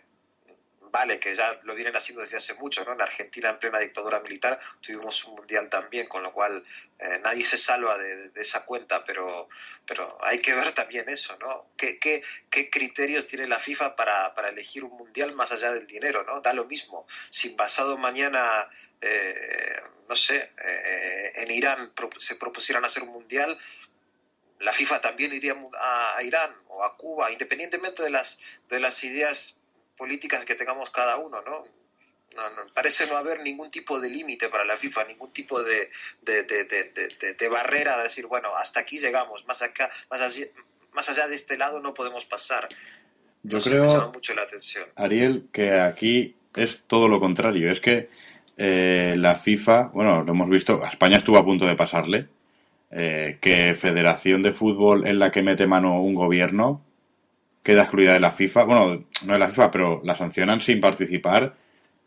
[0.90, 2.92] vale, que ya lo vienen haciendo desde hace mucho, ¿no?
[2.92, 6.64] En Argentina, en plena dictadura militar, tuvimos un mundial también, con lo cual
[6.98, 9.48] eh, nadie se salva de, esa cuenta, pero,
[9.86, 11.70] pero hay que ver también eso, ¿no?
[11.76, 15.86] ¿Qué, qué, qué criterios tiene la FIFA para, para, elegir un mundial más allá del
[15.86, 16.40] dinero, ¿no?
[16.40, 17.06] Da lo mismo.
[17.30, 18.68] Si pasado mañana,
[19.00, 23.58] eh, no sé, eh, en Irán se propusieran hacer un mundial,
[24.58, 29.02] la FIFA también iría a, a Irán o a Cuba, independientemente de las, de las
[29.04, 29.59] ideas
[30.00, 31.62] políticas que tengamos cada uno, ¿no?
[32.74, 35.90] parece no haber ningún tipo de límite para la FIFA, ningún tipo de,
[36.22, 40.46] de, barrera a decir, bueno, hasta aquí llegamos, más, acá, más, allá,
[40.94, 42.68] más allá de este lado no podemos pasar.
[43.42, 44.86] Yo creo, mucho la atención.
[44.94, 48.08] Ariel, que aquí es todo lo contrario, es que
[48.56, 52.28] eh, la FIFA, bueno, lo hemos visto, España estuvo a punto de pasarle,
[52.90, 56.80] eh, que Federación de Fútbol en la que mete mano un gobierno
[57.62, 58.64] queda excluida de la FIFA.
[58.64, 58.90] Bueno,
[59.26, 61.54] no de la FIFA, pero la sancionan sin participar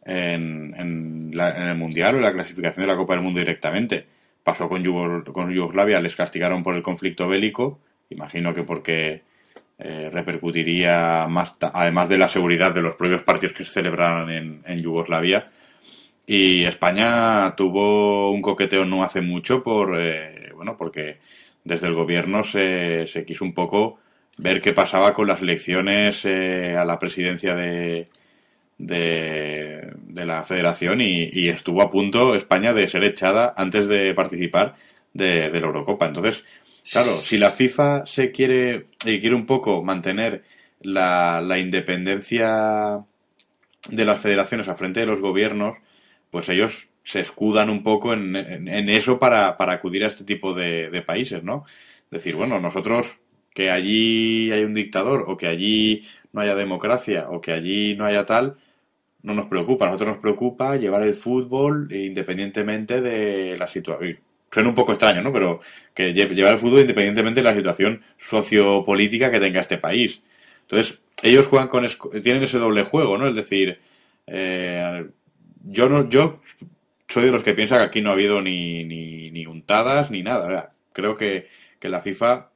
[0.05, 4.05] en, el Mundial o en la clasificación de la Copa del Mundo directamente.
[4.43, 7.79] Pasó con, Yugoslavia, les castigaron por el conflicto bélico,
[8.09, 9.21] imagino que porque
[9.79, 14.81] eh, repercutiría más, además de la seguridad de los propios partidos que se celebraron en,
[14.81, 15.49] Yugoslavia.
[16.25, 21.19] Y España tuvo un coqueteo no hace mucho por, eh, bueno, porque
[21.63, 23.99] desde el gobierno se quiso un poco
[24.37, 28.05] ver qué pasaba con las elecciones eh, a la presidencia de,
[28.77, 34.75] de, la federación y, estuvo a punto España de ser echada antes de participar
[35.13, 36.07] de, la Eurocopa.
[36.07, 36.43] Entonces,
[36.91, 40.43] claro, si la FIFA se quiere y quiere un poco mantener
[40.81, 42.99] la, la independencia
[43.89, 45.77] de las federaciones a frente de los gobiernos,
[46.31, 50.53] pues ellos se escudan un poco en, en, eso para, para, acudir a este tipo
[50.53, 51.65] de, de países, ¿no?
[52.09, 53.19] Decir, bueno, nosotros
[53.53, 58.05] que allí hay un dictador o que allí no haya democracia o que allí no
[58.05, 58.55] haya tal,
[59.23, 59.85] no nos preocupa.
[59.85, 64.11] A nosotros nos preocupa llevar el fútbol independientemente de la situación.
[64.51, 65.33] Suena un poco extraño, ¿no?
[65.33, 65.61] Pero
[65.95, 70.21] que llevar el fútbol independientemente de la situación sociopolítica que tenga este país.
[70.63, 71.87] Entonces, ellos juegan con
[72.21, 73.27] tienen ese doble juego, ¿no?
[73.27, 73.79] Es decir,
[74.27, 75.05] eh,
[75.63, 76.39] yo no, yo
[77.07, 80.23] soy de los que piensa que aquí no ha habido ni, ni, ni untadas ni
[80.23, 80.73] nada.
[80.93, 81.47] Creo que,
[81.79, 82.49] que la FIFA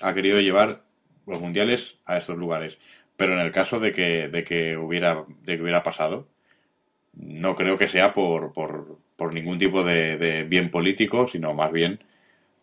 [0.00, 0.82] ha querido llevar
[1.26, 2.78] los mundiales a estos lugares.
[3.16, 6.28] Pero en el caso de que, de que, hubiera, de que hubiera pasado,
[7.14, 12.00] no creo que sea por, por, por ningún tipo de, bien político, sino más bien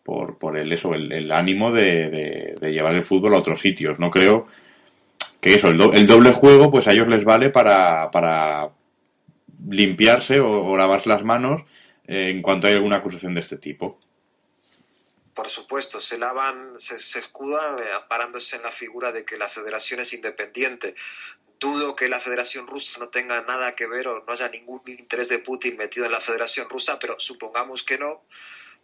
[0.02, 3.98] por, por el, eso, el, ánimo de, de, llevar el fútbol a otros sitios.
[3.98, 4.46] No creo
[5.40, 8.70] que eso, el, doble juego, pues a ellos les vale para, para
[9.68, 11.62] limpiarse o, o lavarse las manos
[12.06, 13.98] en cuanto hay alguna acusación de este tipo
[15.36, 20.00] por supuesto, se lavan, se, escudan eh, amparándose en la figura de que la federación
[20.00, 20.94] es independiente.
[21.60, 25.28] Dudo que la Federación Rusa no tenga nada que ver o no haya ningún interés
[25.28, 28.24] de Putin metido en la Federación Rusa, pero supongamos que no.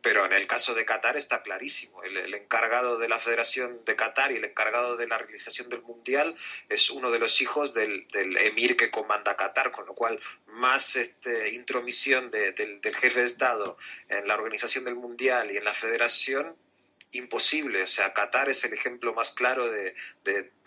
[0.03, 2.03] Pero en el caso de Qatar está clarísimo.
[2.03, 6.36] El, encargado de la Federación de Qatar y el encargado de la realización del Mundial
[6.68, 11.55] es uno de los hijos del, emir que comanda Qatar, con lo cual más este,
[11.55, 13.78] intromisión del, jefe de Estado
[14.09, 16.57] en la organización del Mundial y en la Federación
[17.12, 17.84] imposible.
[17.84, 19.94] O sea, Qatar es el ejemplo más claro de,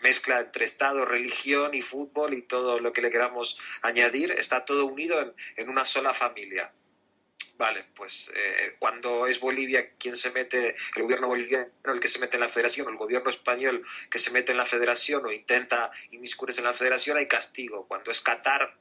[0.00, 4.30] mezcla entre Estado, religión y fútbol y todo lo que le queramos añadir.
[4.30, 6.72] Está todo unido en una sola familia.
[7.58, 12.18] Vale, pues eh, cuando es Bolivia quien se mete, el gobierno boliviano el que se
[12.18, 15.32] mete en la federación, o el gobierno español que se mete en la federación o
[15.32, 17.86] intenta inmiscuirse en la federación, hay castigo.
[17.88, 18.76] Cuando es Qatar,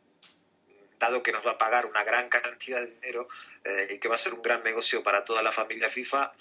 [0.99, 3.29] dado que nos va a pagar una gran cantidad de dinero
[3.63, 6.31] eh, y que va a ser un gran negocio para toda la familia FIFA,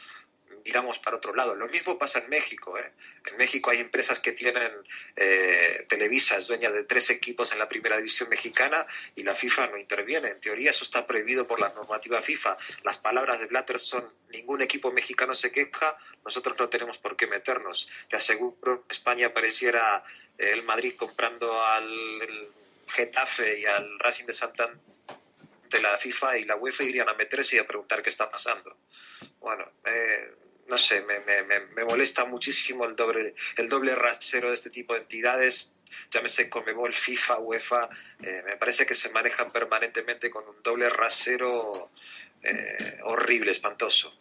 [0.64, 1.54] miramos para otro lado.
[1.54, 2.78] Lo mismo pasa en México.
[2.78, 2.92] ¿eh?
[3.26, 4.72] En México hay empresas que tienen,
[5.16, 9.68] eh, Televisa es dueña de tres equipos en la primera división mexicana y la FIFA
[9.68, 10.28] no interviene.
[10.28, 12.56] En teoría eso está prohibido por la normativa FIFA.
[12.82, 17.26] Las palabras de Blatter son, ningún equipo mexicano se queja, nosotros no tenemos por qué
[17.26, 17.88] meternos.
[18.08, 20.02] Te aseguro, España pareciera
[20.38, 22.50] el Madrid comprando al
[22.88, 24.94] Getafe y al Racing de Santander
[25.74, 28.76] de la FIFA y la UEFA irían a meterse y a preguntar qué está pasando.
[29.40, 30.34] Bueno, eh,
[30.68, 34.94] no sé, me, me, me, molesta muchísimo el doble, el doble rasero de este tipo
[34.94, 35.74] de entidades,
[36.10, 37.88] llámese Comebol, FIFA, UEFA,
[38.22, 41.90] eh, me parece que se manejan permanentemente con un doble rasero
[42.42, 44.12] eh, horrible, espantoso.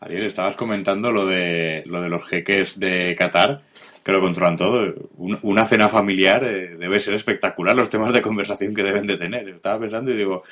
[0.00, 3.62] Ariel, estabas comentando lo de, lo de los jeques de Qatar.
[4.04, 4.94] que lo controlan todo.
[5.16, 9.48] Una cena familiar eh, debe ser espectacular los temas de conversación que deben de tener.
[9.48, 10.42] Estaba pensando y digo,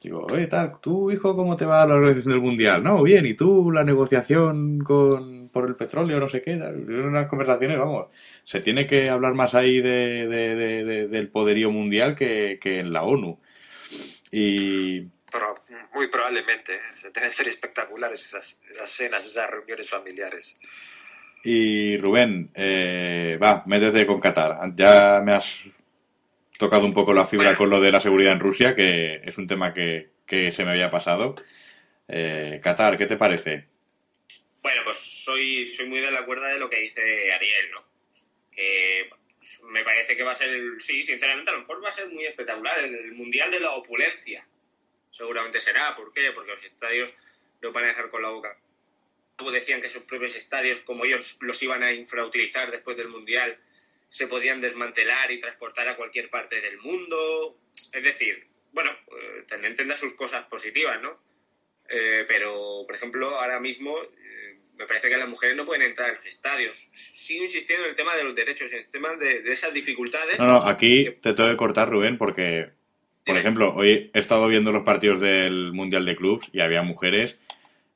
[0.00, 2.82] digo, oye, tal, ¿tú, hijo, cómo te va la organización del Mundial?
[2.82, 6.52] No, bien, ¿y tú la negociación con, por el petróleo, no sé qué?
[6.54, 8.06] Unas conversaciones, vamos,
[8.44, 13.40] se tiene que hablar más ahí de, del poderío mundial que, que en la ONU.
[14.30, 15.54] Y pero
[15.94, 16.74] muy probablemente.
[16.74, 17.10] ¿eh?
[17.12, 20.58] Deben ser espectaculares esas, esas cenas, esas reuniones familiares.
[21.44, 24.74] Y Rubén, eh, va, métete con Qatar.
[24.74, 25.60] Ya me has
[26.58, 29.46] tocado un poco la fibra con lo de la seguridad en Rusia, que es un
[29.46, 31.34] tema que, se me había pasado.
[32.08, 33.66] Eh, Qatar, ¿qué te parece?
[34.60, 37.84] Bueno, pues soy, soy muy de la cuerda de lo que dice Ariel, ¿no?
[38.50, 39.08] Que
[39.70, 42.24] me parece que va a ser, sí, sinceramente, a lo mejor va a ser muy
[42.24, 44.46] espectacular, el mundial de la opulencia
[45.10, 45.94] seguramente será.
[45.94, 46.32] ¿Por qué?
[46.32, 47.14] Porque los estadios
[47.62, 48.58] no van a dejar con la boca.
[49.52, 53.56] Decían que sus propios estadios, como ellos los iban a infrautilizar después del Mundial,
[54.08, 57.58] se podían desmantelar y transportar a cualquier parte del mundo.
[57.92, 61.18] Es decir, bueno, eh, también tendrá sus cosas positivas, ¿no?
[61.88, 66.10] Eh, pero, por ejemplo, ahora mismo eh, me parece que las mujeres no pueden entrar
[66.10, 66.88] a los estadios.
[66.92, 70.38] Sigo insistiendo en el tema de los derechos, en el tema de, de esas dificultades.
[70.38, 72.70] No, no, aquí te tengo que cortar, Rubén, porque
[73.28, 77.36] por ejemplo, hoy he estado viendo los partidos del Mundial de Clubs y había mujeres.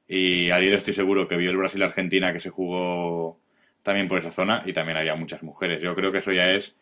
[0.07, 3.41] Y ayer estoy seguro que vio el Brasil-Argentina que se jugó
[3.83, 5.81] también por esa zona y también había muchas mujeres.
[5.83, 6.75] Yo creo que eso ya es.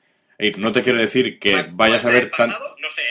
[0.57, 2.31] no te quiero decir que vayas a ver.
[2.31, 3.03] Pasado, No sé,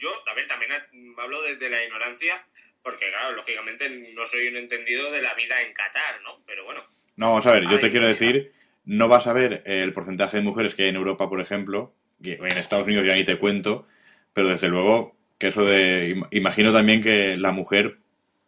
[0.00, 0.70] yo, a ver, también
[1.18, 2.44] hablo desde la ignorancia,
[2.82, 6.40] porque, claro, lógicamente no soy un entendido de la vida en Qatar, ¿no?
[6.46, 6.82] Pero bueno.
[7.16, 8.52] No, vamos a ver, yo te quiero decir,
[8.84, 11.92] no vas a ver el porcentaje de mujeres que hay en Europa, por ejemplo,
[12.22, 13.88] que en Estados Unidos ya ni te cuento,
[14.32, 16.22] pero desde luego que eso de...
[16.30, 17.98] Imagino también que la mujer,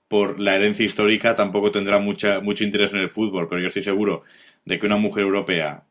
[0.08, 3.84] por la herencia histórica, tampoco tendrá mucha, mucho interés en el fútbol, pero yo estoy
[3.84, 4.24] seguro
[4.64, 5.84] de que una mujer europea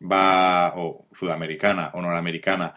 [0.00, 2.74] va, o sudamericana o norteamericana,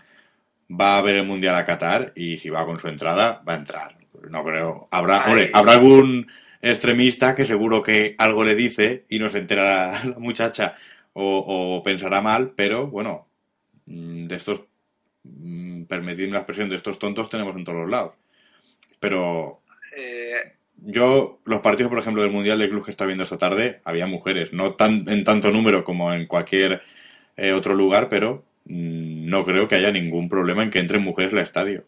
[0.69, 3.57] va a ver el Mundial a Qatar y si va con su entrada, va a
[3.57, 3.97] entrar.
[4.29, 4.87] No creo.
[4.91, 5.23] Habrá,
[5.53, 6.27] habrá algún
[6.61, 10.75] extremista que seguro que algo le dice y no se entera la, muchacha
[11.13, 13.27] o, o, pensará mal, pero bueno,
[13.85, 14.61] mm, de estos
[15.35, 18.13] Mm, permitirme la expresión de estos tontos tenemos en todos los lados.
[18.99, 19.61] Pero
[19.97, 23.81] eh, yo, los partidos, por ejemplo, del Mundial de Club que está viendo esta tarde,
[23.83, 26.81] había mujeres, no tan, en tanto número como en cualquier
[27.35, 31.33] eh, otro lugar, pero mm, no creo que haya ningún problema en que entren mujeres
[31.33, 31.83] al estadio.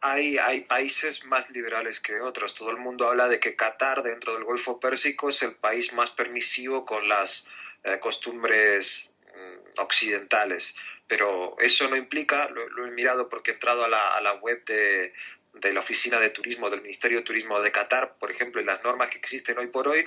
[0.00, 2.54] Hay, hay, países más liberales que otros.
[2.54, 6.10] Todo el mundo habla de que Qatar, dentro del Golfo Pérsico, es el país más
[6.10, 7.46] permisivo con las
[7.84, 10.74] eh, costumbres mm, occidentales
[11.12, 14.64] pero eso no implica, lo, he mirado porque he entrado a la, a la web
[14.64, 15.12] de,
[15.54, 18.82] de la Oficina de Turismo del Ministerio de Turismo de Qatar, por ejemplo, y las
[18.82, 20.04] normas que existen hoy por hoy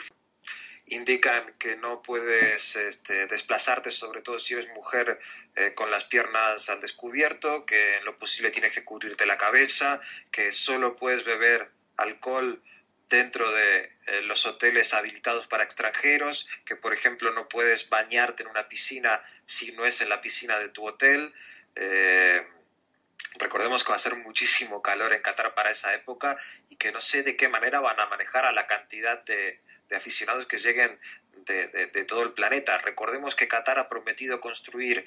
[0.87, 5.19] indican que no puedes este, desplazarte, sobre todo si eres mujer,
[5.55, 9.99] eh, con las piernas al descubierto, que en lo posible tienes que cubrirte la cabeza,
[10.31, 12.61] que solo puedes beber alcohol
[13.09, 18.49] dentro de eh, los hoteles habilitados para extranjeros, que por ejemplo no puedes bañarte en
[18.49, 21.33] una piscina si no es en la piscina de tu hotel.
[21.75, 22.45] Eh,
[23.37, 26.37] recordemos que va a ser muchísimo calor en Qatar para esa época
[26.69, 29.53] y que no sé de qué manera van a manejar a la cantidad de,
[29.95, 30.99] aficionados que lleguen
[31.45, 32.77] de, todo el planeta.
[32.79, 35.05] Recordemos que Qatar ha prometido construir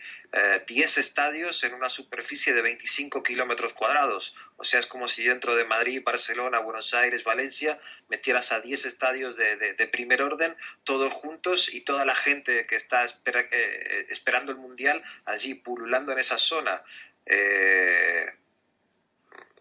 [0.66, 4.36] 10 eh, estadios en una superficie de 25 kilómetros cuadrados.
[4.56, 7.78] O sea, es como si dentro de Madrid, Barcelona, Buenos Aires, Valencia,
[8.08, 13.04] metieras a 10 estadios de, primer orden, todos juntos y toda la gente que está
[13.04, 16.82] eh, esperando el Mundial allí pululando en esa zona.
[17.28, 18.26] Eh,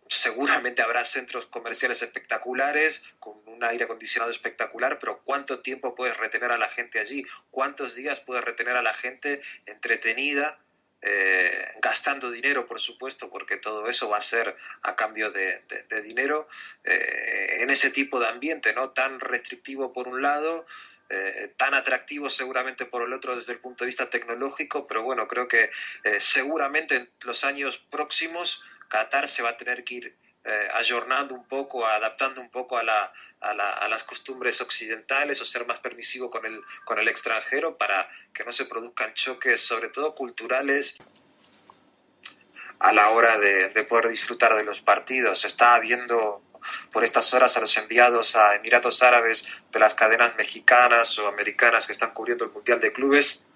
[0.08, 6.52] seguramente habrá centros comerciales espectaculares, con un aire acondicionado espectacular, pero ¿cuánto tiempo puedes retener
[6.52, 7.26] a la gente allí?
[7.52, 10.60] ¿Cuántos días puedes retener a la gente entretenida?
[11.00, 15.62] Eh, gastando dinero, por supuesto, porque todo eso va a ser a cambio de,
[16.04, 16.48] dinero,
[16.84, 18.92] eh, en ese tipo de ambiente, ¿no?
[18.92, 20.66] Tan restrictivo por un lado,
[21.10, 25.28] eh, tan atractivo seguramente por el otro desde el punto de vista tecnológico, pero bueno,
[25.28, 25.70] creo que
[26.20, 30.16] seguramente en los años próximos Qatar se va a tener que ir
[30.50, 33.12] eh, ayornando un poco, adaptando un poco a, la,
[33.42, 38.46] a, las costumbres occidentales o ser más permisivo con el, con el extranjero para que
[38.46, 41.00] no se produzcan choques, sobre todo culturales,
[42.80, 45.46] a la hora de, poder disfrutar de los partidos.
[45.46, 46.42] Está viendo
[46.92, 51.86] por estas horas a los enviados a Emiratos Árabes de las cadenas mexicanas o americanas
[51.86, 53.48] que están cubriendo el Mundial de Clubes.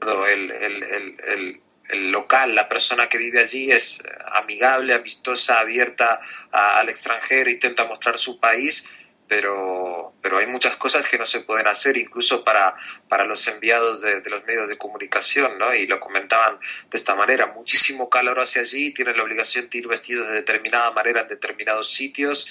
[0.00, 1.62] el, el
[1.92, 4.02] el local, la persona que vive allí es
[4.32, 6.20] amigable, amistosa, abierta
[6.50, 8.88] al extranjero, intenta mostrar su país
[9.28, 12.76] pero, pero hay muchas cosas que no se pueden hacer, incluso para,
[13.08, 15.74] para los enviados de, los medios de comunicación, ¿no?
[15.74, 16.58] Y lo comentaban
[16.90, 20.90] de esta manera, muchísimo calor hacia allí, tienen la obligación de ir vestidos de determinada
[20.90, 22.48] manera en determinados sitios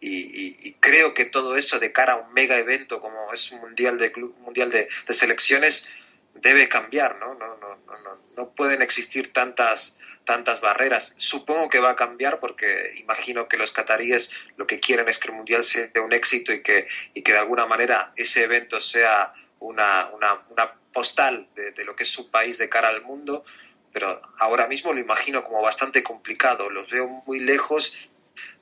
[0.00, 3.98] y, creo que todo eso de cara a un mega evento como es un mundial
[3.98, 5.88] de mundial de, selecciones
[6.34, 7.34] debe cambiar, ¿no?
[7.34, 11.14] No, no, no, no pueden existir tantas tantas barreras.
[11.16, 15.28] Supongo que va a cambiar porque imagino que los cataríes lo que quieren es que
[15.28, 19.32] el Mundial sea un éxito y que, y que de alguna manera ese evento sea
[19.60, 23.44] una, una, postal de, lo que es su país de cara al mundo,
[23.92, 26.70] pero ahora mismo lo imagino como bastante complicado.
[26.70, 28.10] Los veo muy lejos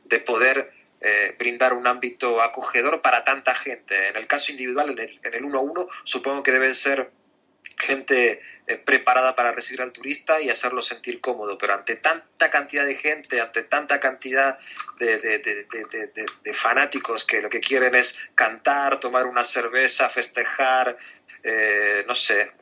[0.05, 4.09] de poder eh, brindar un ámbito acogedor para tanta gente.
[4.09, 7.13] En el caso individual, en el, en el 1-1, supongo que deben ser
[7.77, 12.87] gente eh, preparada para recibir al turista y hacerlo sentir cómodo, pero ante tanta cantidad
[12.87, 14.59] de gente, ante tanta cantidad
[14.99, 20.97] de, fanáticos que lo que quieren es cantar, tomar una cerveza, festejar,
[21.43, 22.53] eh, no sé,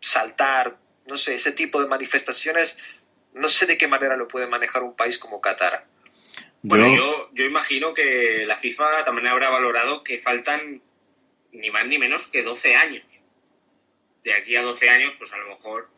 [0.00, 0.76] saltar,
[1.06, 2.98] no sé, ese tipo de manifestaciones,
[3.32, 5.86] no sé de qué manera lo puede manejar un país como Qatar.
[6.62, 10.80] Bueno, yo, yo imagino que la FIFA también habrá valorado que faltan
[11.52, 13.23] ni más ni menos que 12 años
[14.24, 15.88] de aquí a 12 años, pues a lo mejor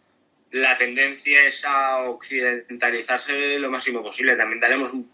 [0.51, 4.37] la tendencia es a occidentalizarse lo máximo posible.
[4.37, 5.11] También daremos un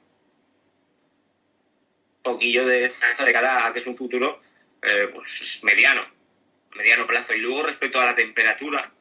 [2.22, 4.40] poquillo de de cara a que es un futuro
[4.82, 6.02] eh, pues mediano,
[6.74, 7.34] mediano plazo.
[7.34, 8.92] Y luego respecto a la temperatura,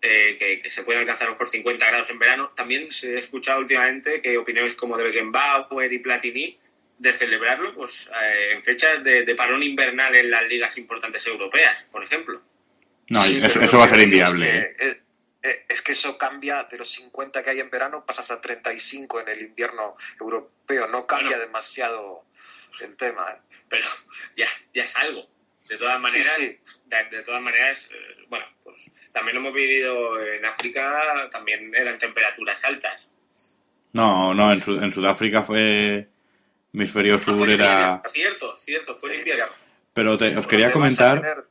[0.00, 3.18] eh, que, se puede alcanzar a lo mejor 50 grados en verano, también se ha
[3.20, 6.58] escuchado últimamente que opiniones como de Beckenbauer y Platini
[6.98, 12.02] de celebrarlo pues eh, en fechas de parón invernal en las ligas importantes europeas, por
[12.02, 12.42] ejemplo.
[13.12, 14.58] No, eso, va a ser inviable.
[14.58, 15.02] ¿eh?
[15.42, 19.20] Eh, es que eso cambia de los 50 que hay en verano, pasas a 35
[19.20, 20.88] en el invierno europeo.
[20.88, 22.24] No cambia demasiado
[22.80, 23.30] el tema.
[23.32, 23.40] ¿eh?
[23.68, 23.84] Pero
[24.34, 25.20] ya, ya es algo.
[25.68, 27.90] De todas maneras, De, todas maneras,
[28.28, 33.12] bueno, pues también lo hemos vivido en África, también eran temperaturas altas.
[33.92, 36.08] No, no, en, en Sudáfrica fue
[36.72, 38.00] hemisferio sur era...
[38.06, 39.52] Cierto, cierto, fue invierno.
[39.92, 41.46] Pero os quería comentar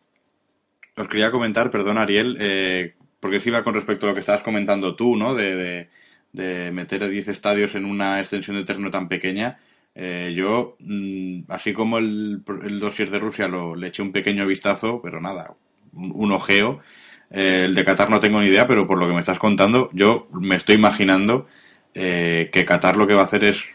[1.01, 4.43] os quería comentar, perdón Ariel, eh, porque si iba con respecto a lo que estabas
[4.43, 5.35] comentando tú, ¿no?
[5.35, 5.89] De,
[6.31, 9.59] de, meter 10 estadios en una extensión de terreno tan pequeña.
[9.93, 14.47] Eh, yo, mm, así como el, el dossier de Rusia lo, le eché un pequeño
[14.47, 15.53] vistazo, pero nada,
[15.93, 16.79] un, ojeo.
[17.29, 19.89] Eh, el de Qatar no tengo ni idea, pero por lo que me estás contando,
[19.93, 21.47] yo me estoy imaginando
[21.93, 23.65] que Qatar lo que va a hacer es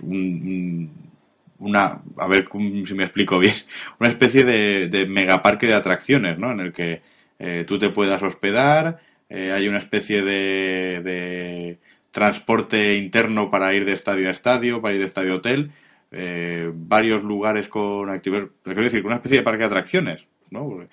[1.59, 2.49] una, a ver
[2.87, 3.55] si me explico bien,
[4.01, 6.53] una especie de, de megaparque de atracciones, ¿no?
[6.53, 7.03] En el que
[7.39, 11.79] eh, tú te puedas hospedar, eh, hay una especie de,
[12.11, 15.71] transporte interno para ir de estadio a estadio, para ir de estadio a hotel,
[16.13, 20.87] eh, varios lugares con actividad, quiero decir, una especie de parque de atracciones, ¿no?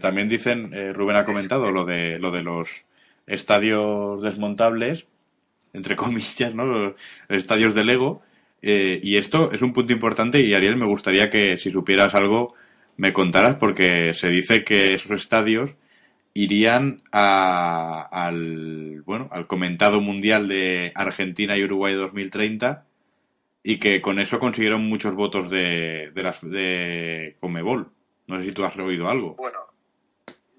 [0.00, 2.86] también dicen, Rubén ha comentado lo de, lo de los
[3.26, 5.06] estadios desmontables,
[5.74, 6.64] entre comillas, ¿no?
[6.64, 6.94] Los
[7.28, 8.22] estadios de Lego,
[8.62, 12.54] y esto es un punto importante y Ariel me gustaría que si supieras algo
[13.00, 15.70] me contaras, porque se dice que esos estadios
[16.34, 22.84] irían al, bueno, al comentado mundial de Argentina y Uruguay 2030
[23.62, 27.90] y que con eso consiguieron muchos votos de, de, las, de Comebol.
[28.26, 29.34] No sé si tú has oído algo.
[29.34, 29.60] Bueno,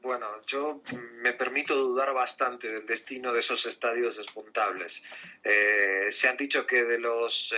[0.02, 0.82] bueno, yo
[1.22, 4.92] me permito dudar bastante del destino de esos estadios despuntables.
[5.44, 7.54] Eh, se han dicho que de los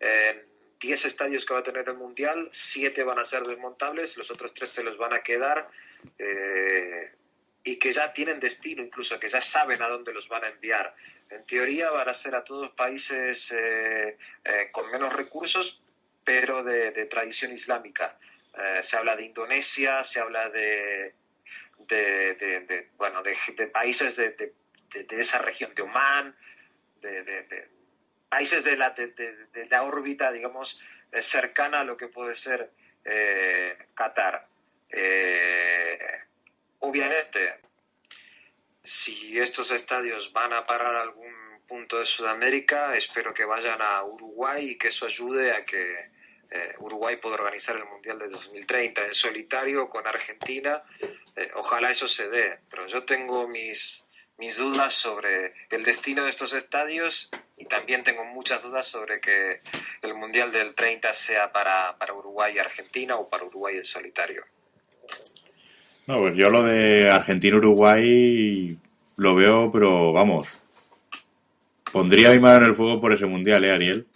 [0.00, 0.46] eh,
[0.82, 4.52] 10 estadios que va a tener el Mundial, 7 van a ser desmontables, los otros
[4.52, 5.68] 3 se los van a quedar
[6.18, 7.12] eh,
[7.62, 10.94] y que ya tienen destino, incluso que ya saben a dónde los van a enviar.
[11.30, 15.80] En teoría van a ser a todos países eh, eh, con menos recursos,
[16.24, 18.18] pero de, tradición islámica.
[18.90, 21.14] se habla de Indonesia, se habla de,
[21.78, 24.52] de, bueno, de, países de,
[25.10, 26.34] esa región, de Omán,
[27.00, 27.68] de,
[28.32, 30.74] países de la, de, la órbita, digamos,
[31.12, 32.70] eh, cercana a lo que puede ser
[33.04, 34.48] eh, Qatar.
[34.88, 35.98] Eh,
[36.78, 37.60] obviamente,
[38.82, 44.70] si estos estadios van a parar algún punto de Sudamérica, espero que vayan a Uruguay
[44.70, 46.10] y que eso ayude a que
[46.78, 50.82] Uruguay pueda organizar el Mundial de 2030 en solitario con Argentina.
[51.54, 54.06] ojalá eso se dé, pero yo tengo mis,
[54.38, 59.60] mis dudas sobre el destino de estos estadios y también tengo muchas dudas sobre que
[60.02, 64.44] el Mundial del 30 sea para, para Uruguay y Argentina o para Uruguay en solitario.
[66.06, 68.76] No, pues yo lo de Argentina-Uruguay
[69.16, 70.48] lo veo, pero vamos,
[71.92, 74.06] pondría mi mano en el fuego por ese Mundial, ¿eh, Ariel?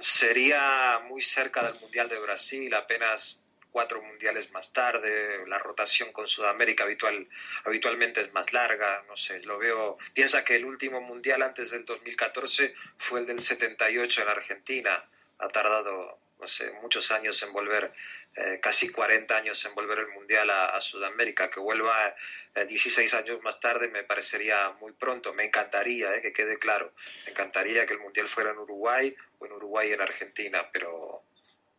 [0.00, 3.39] sería muy cerca del Mundial de Brasil, apenas
[3.70, 7.28] cuatro mundiales más tarde, la rotación con Sudamérica habitual,
[7.64, 11.84] habitualmente es más larga, no sé, lo veo, piensa que el último mundial antes del
[11.84, 15.04] 2014 fue el del 78 en Argentina,
[15.38, 17.92] ha tardado, no sé, muchos años en volver,
[18.36, 22.14] eh, casi 40 años en volver el mundial a, Sudamérica, que vuelva
[22.54, 26.92] 16 eh, años más tarde me parecería muy pronto, me encantaría, eh, que quede claro,
[27.24, 31.24] me encantaría que el mundial fuera en Uruguay o en Uruguay en Argentina, pero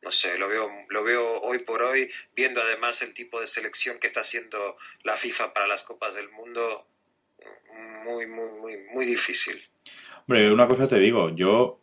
[0.02, 3.98] no sé, lo veo, lo veo hoy por hoy, viendo además el tipo de selección
[3.99, 6.86] que está haciendo la FIFA para las Copas del Mundo,
[8.03, 9.61] muy, muy, muy, muy difícil.
[10.28, 11.80] Hombre, una cosa te digo, yo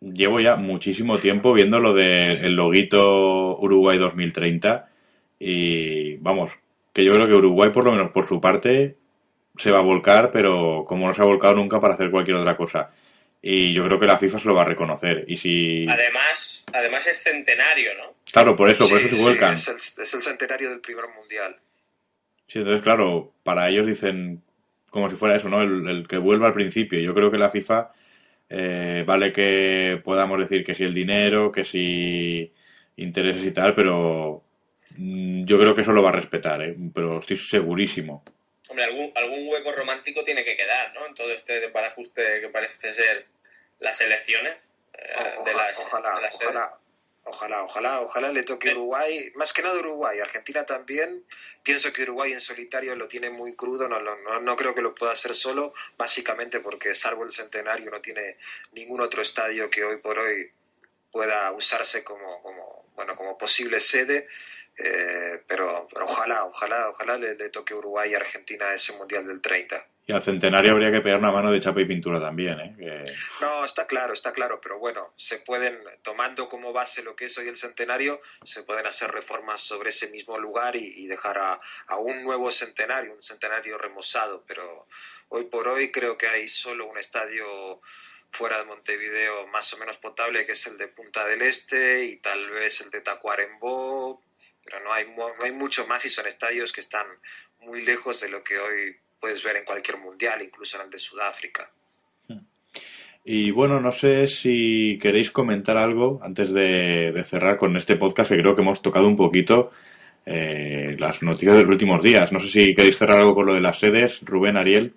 [0.00, 4.90] llevo ya muchísimo tiempo viendo lo del loguito Uruguay 2030
[5.38, 6.52] y vamos,
[6.92, 8.96] que yo creo que Uruguay por lo menos por su parte
[9.58, 12.56] se va a volcar, pero como no se ha volcado nunca para hacer cualquier otra
[12.56, 12.90] cosa
[13.42, 15.24] y yo creo que la FIFA se lo va a reconocer.
[15.28, 15.86] Y si...
[15.88, 18.14] Además, además es centenario, ¿no?
[18.32, 19.54] Claro, por eso, por eso se vuelcan.
[19.54, 21.56] es, el, centenario del primer mundial.
[22.48, 24.42] Sí, entonces, claro, para ellos dicen
[24.90, 25.62] como si fuera eso, ¿no?
[25.62, 26.98] El, que vuelva al principio.
[27.00, 27.92] Yo creo que la FIFA
[28.48, 32.52] eh, vale que podamos decir que si el dinero, que si
[32.96, 34.42] intereses y tal, pero
[34.96, 36.76] mm, yo creo que eso lo va a respetar, ¿eh?
[36.94, 38.24] pero estoy segurísimo.
[38.68, 41.06] Hombre, algún, algún hueco romántico tiene que quedar, ¿no?
[41.06, 43.26] En todo este que parece ser
[43.78, 46.78] las elecciones eh, de las, ojalá, ojalá,
[47.24, 51.24] ojalá, ojalá, ojalá le toque Uruguay, más que nada Uruguay, Argentina también.
[51.62, 54.94] Pienso que Uruguay en solitario lo tiene muy crudo, no, no, no creo que lo
[54.94, 58.38] pueda hacer solo, básicamente porque salvo el centenario no tiene
[58.72, 60.50] ningún otro estadio que hoy por hoy
[61.12, 64.28] pueda usarse como, como, bueno, como posible sede.
[64.78, 69.86] Eh, pero, ojalá, ojalá, ojalá le, le toque Uruguay y Argentina ese Mundial del 30.
[70.08, 73.04] Y al centenario habría que pegar una mano de chapa y pintura también, ¿eh?
[73.40, 77.36] No, está claro, está claro, pero bueno, se pueden, tomando como base lo que es
[77.38, 81.58] hoy el centenario, se pueden hacer reformas sobre ese mismo lugar y, dejar a,
[81.88, 84.86] a, un nuevo centenario, un centenario remozado, pero
[85.28, 87.80] hoy por hoy creo que hay solo un estadio
[88.30, 92.18] fuera de Montevideo más o menos potable, que es el de Punta del Este y
[92.18, 94.22] tal vez el de Tacuarembó,
[94.66, 97.06] pero no hay, no hay mucho más y son estadios que están
[97.60, 100.98] muy lejos de lo que hoy puedes ver en cualquier mundial, incluso en el de
[100.98, 101.70] Sudáfrica.
[103.28, 108.38] Y bueno, no sé si queréis comentar algo antes de, cerrar con este podcast, que
[108.38, 109.72] creo que hemos tocado un poquito
[110.24, 112.30] eh, las noticias de los últimos días.
[112.30, 114.94] No sé si queréis cerrar algo con lo de las sedes, Rubén, Ariel.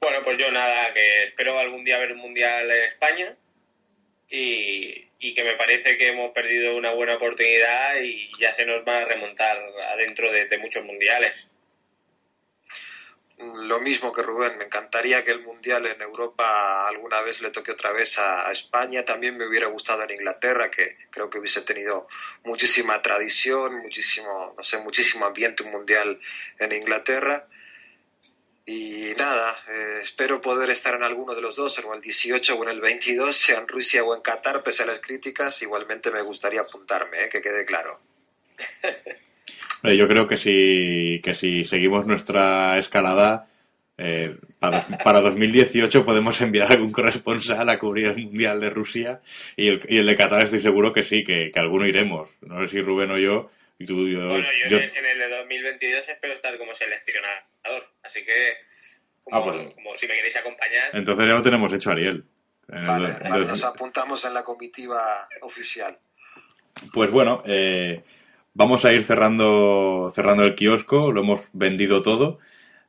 [0.00, 3.36] Bueno, pues yo nada, que espero algún día ver un mundial en España
[4.30, 8.98] y, que me parece que hemos perdido una buena oportunidad y ya se nos va
[8.98, 9.54] a remontar
[9.92, 11.50] adentro de muchos mundiales
[13.36, 17.72] lo mismo que Rubén, me encantaría que el Mundial en Europa alguna vez le toque
[17.72, 19.04] otra vez a, España.
[19.04, 22.06] También me hubiera gustado en Inglaterra, que creo que hubiese tenido
[22.44, 26.20] muchísima tradición, muchísimo, no sé, muchísimo ambiente un Mundial
[26.58, 27.48] en Inglaterra.
[28.66, 32.62] Y nada, eh, espero poder estar en alguno de los dos, en el 18 o
[32.64, 35.60] en el 22, sea en Rusia o en Qatar, pese a las críticas.
[35.62, 38.00] Igualmente me gustaría apuntarme, eh, que quede claro.
[39.84, 43.48] Yo creo que si, que si seguimos nuestra escalada,
[43.96, 44.34] eh,
[45.04, 49.20] para, 2018 podemos enviar algún corresponsal a cubrir el Mundial de Rusia
[49.56, 52.30] y el, y el de Qatar estoy seguro que sí, que, alguno iremos.
[52.40, 53.50] No sé si Rubén o yo.
[53.78, 58.58] Y tú, yo, bueno, yo, En, el de 2022 espero estar como seleccionador, así que
[59.24, 60.90] como, ah, pues como si me queréis acompañar.
[60.92, 62.24] Entonces ya lo tenemos hecho, Ariel.
[62.68, 65.98] nos apuntamos en la comitiva oficial.
[66.92, 68.02] Pues bueno, eh,
[68.56, 72.38] Vamos a ir cerrando, cerrando el kiosco, lo hemos vendido todo.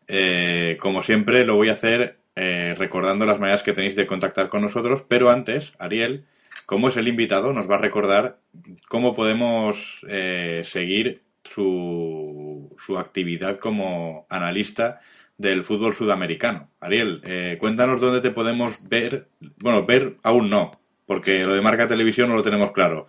[0.07, 4.49] Eh, como siempre, lo voy a hacer eh, recordando las maneras que tenéis de contactar
[4.49, 6.25] con nosotros, pero antes, Ariel,
[6.65, 8.39] como es el invitado, nos va a recordar
[8.87, 11.13] cómo podemos eh, seguir
[11.43, 15.01] su, su, actividad como analista
[15.37, 16.69] del fútbol sudamericano.
[16.79, 19.27] Ariel, cuéntanos dónde te podemos ver.
[19.61, 20.71] Bueno, ver aún no,
[21.05, 23.07] porque lo de marca televisión no lo tenemos claro.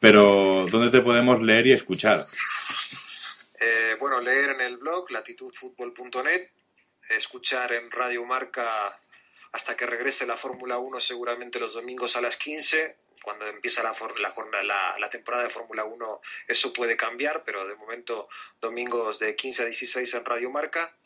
[0.00, 2.18] Pero, ¿dónde te podemos leer y escuchar?
[3.60, 6.48] Eh, bueno, leer en el blog latitudfutbol.net,
[7.10, 8.96] escuchar en Radio Marca
[9.52, 12.96] hasta que regrese la Fórmula 1 seguramente los domingos a las 15.
[13.22, 18.28] Cuando empieza la, la, temporada de Fórmula 1 eso puede cambiar, pero de momento
[18.60, 20.96] domingos de 15 a 16 en Radio Marca.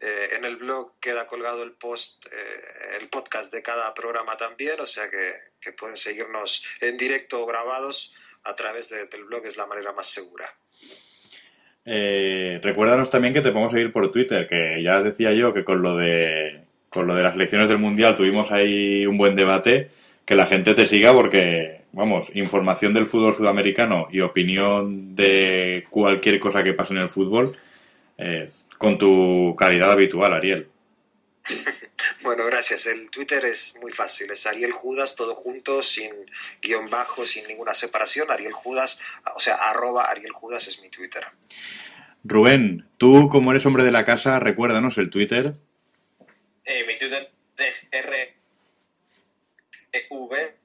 [0.00, 4.80] Eh, en el blog queda colgado el post, eh, el podcast de cada programa también,
[4.80, 9.56] o sea que, que pueden seguirnos en directo o grabados a través del blog es
[9.56, 10.54] la manera más segura.
[11.84, 15.82] Eh, recuérdanos también que te podemos seguir por Twitter, que ya decía yo que con
[15.82, 19.90] lo de con lo de las elecciones del Mundial tuvimos ahí un buen debate,
[20.24, 26.38] que la gente te siga porque, vamos, información del fútbol sudamericano y opinión de cualquier
[26.38, 27.44] cosa que pase en el fútbol
[28.18, 30.68] eh, con tu calidad habitual, Ariel.
[32.22, 32.86] Bueno, gracias.
[32.86, 34.30] El Twitter es muy fácil.
[34.30, 36.10] Es Ariel Judas, todo junto, sin
[36.62, 38.30] guion bajo, sin ninguna separación.
[38.30, 39.00] Ariel Judas,
[39.34, 41.24] o sea, arroba Ariel Judas es mi Twitter.
[42.24, 45.46] Rubén, tú como eres hombre de la casa, recuérdanos el Twitter.
[46.64, 48.34] Eh, mi Twitter es R
[50.10, 50.56] V.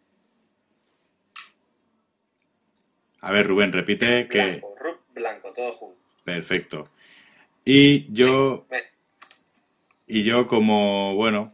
[3.22, 4.38] A ver, Rubén, repite que...
[4.38, 5.99] Blanco, Rub blanco, todo junto.
[6.23, 6.84] Perfecto.
[7.63, 8.67] Y yo...
[10.07, 11.45] Y yo como, bueno,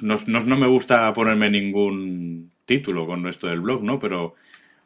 [0.00, 3.98] no, no, no, me gusta ponerme ningún título con esto del blog, ¿no?
[3.98, 4.34] Pero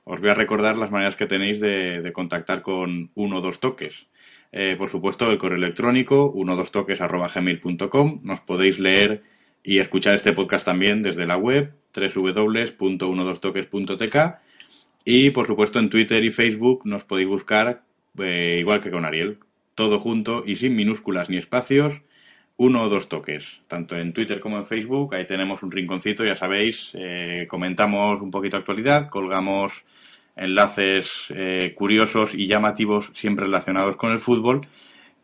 [0.02, 3.61] os voy a recordar las maneras que tenéis de, de contactar con uno o dos
[3.61, 4.10] toques.
[4.53, 8.21] Eh, por supuesto, el correo electrónico, 12toques.gmail.com.
[8.23, 9.23] Nos podéis leer
[9.63, 14.41] y escuchar este podcast también desde la web, www.12toques.tk.
[15.05, 17.83] Y, por supuesto, en Twitter y Facebook nos podéis buscar,
[18.19, 19.39] eh, igual que con Ariel,
[19.75, 22.01] todo junto y sin minúsculas ni espacios,
[22.57, 25.15] uno o dos toques, tanto en Twitter como en Facebook.
[25.15, 29.85] Ahí tenemos un rinconcito, ya sabéis, eh, comentamos un poquito actualidad, colgamos
[30.41, 34.67] enlaces eh, curiosos y llamativos siempre relacionados con el fútbol.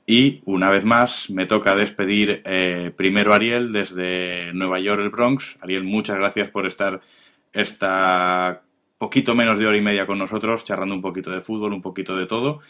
[0.06, 5.10] Y una vez más me toca despedir eh, primero a Ariel desde Nueva York, el
[5.10, 5.56] Bronx.
[5.62, 7.00] Ariel, muchas gracias por estar
[7.52, 8.62] esta
[8.98, 12.16] poquito menos de hora y media con nosotros, charlando un poquito de fútbol, un poquito
[12.16, 12.60] de todo.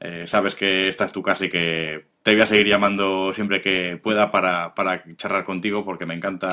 [0.00, 3.60] Eh, sabes que esta es tu casa y que te voy a seguir llamando siempre
[3.60, 6.48] que pueda para, para charlar contigo porque me encanta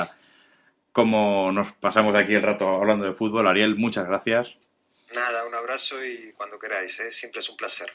[0.92, 3.48] cómo nos pasamos aquí el rato hablando de fútbol.
[3.48, 4.69] Ariel, muchas gracias.
[5.14, 7.10] Nada, un abrazo y cuando queráis, ¿eh?
[7.10, 7.92] siempre es un placer.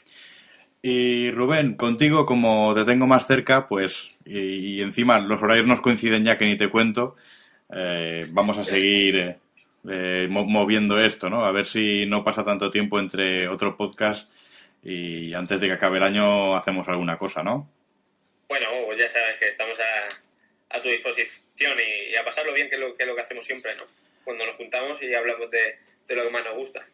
[0.82, 5.80] Y Rubén, contigo como te tengo más cerca, pues, y, y encima los horarios nos
[5.80, 7.16] coinciden ya que ni te cuento,
[7.74, 9.36] eh, vamos a seguir
[9.88, 11.44] eh, moviendo esto, ¿no?
[11.44, 14.28] A ver si no pasa tanto tiempo entre otro podcast
[14.82, 17.68] y antes de que acabe el año hacemos alguna cosa, ¿no?
[18.48, 22.68] Bueno, pues ya sabes que estamos a, a tu disposición y, y, a pasarlo bien,
[22.68, 23.84] que es, lo, que es lo que hacemos siempre, ¿no?
[24.24, 26.86] Cuando nos juntamos y hablamos de, de lo que más nos gusta.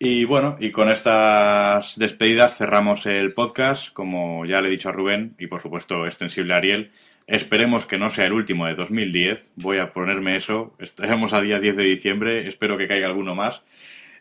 [0.00, 4.92] Y bueno, y con estas despedidas cerramos el podcast, como ya le he dicho a
[4.92, 6.92] Rubén y por supuesto extensible a Ariel.
[7.26, 9.50] Esperemos que no sea el último de 2010.
[9.56, 10.74] Voy a ponerme eso.
[10.78, 12.46] Estamos a día 10 de diciembre.
[12.48, 13.62] Espero que caiga alguno más.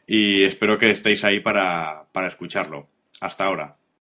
[0.08, 2.90] Y espero que estéis ahí para, para escucharlo.
[3.22, 3.74] Hasta ahora.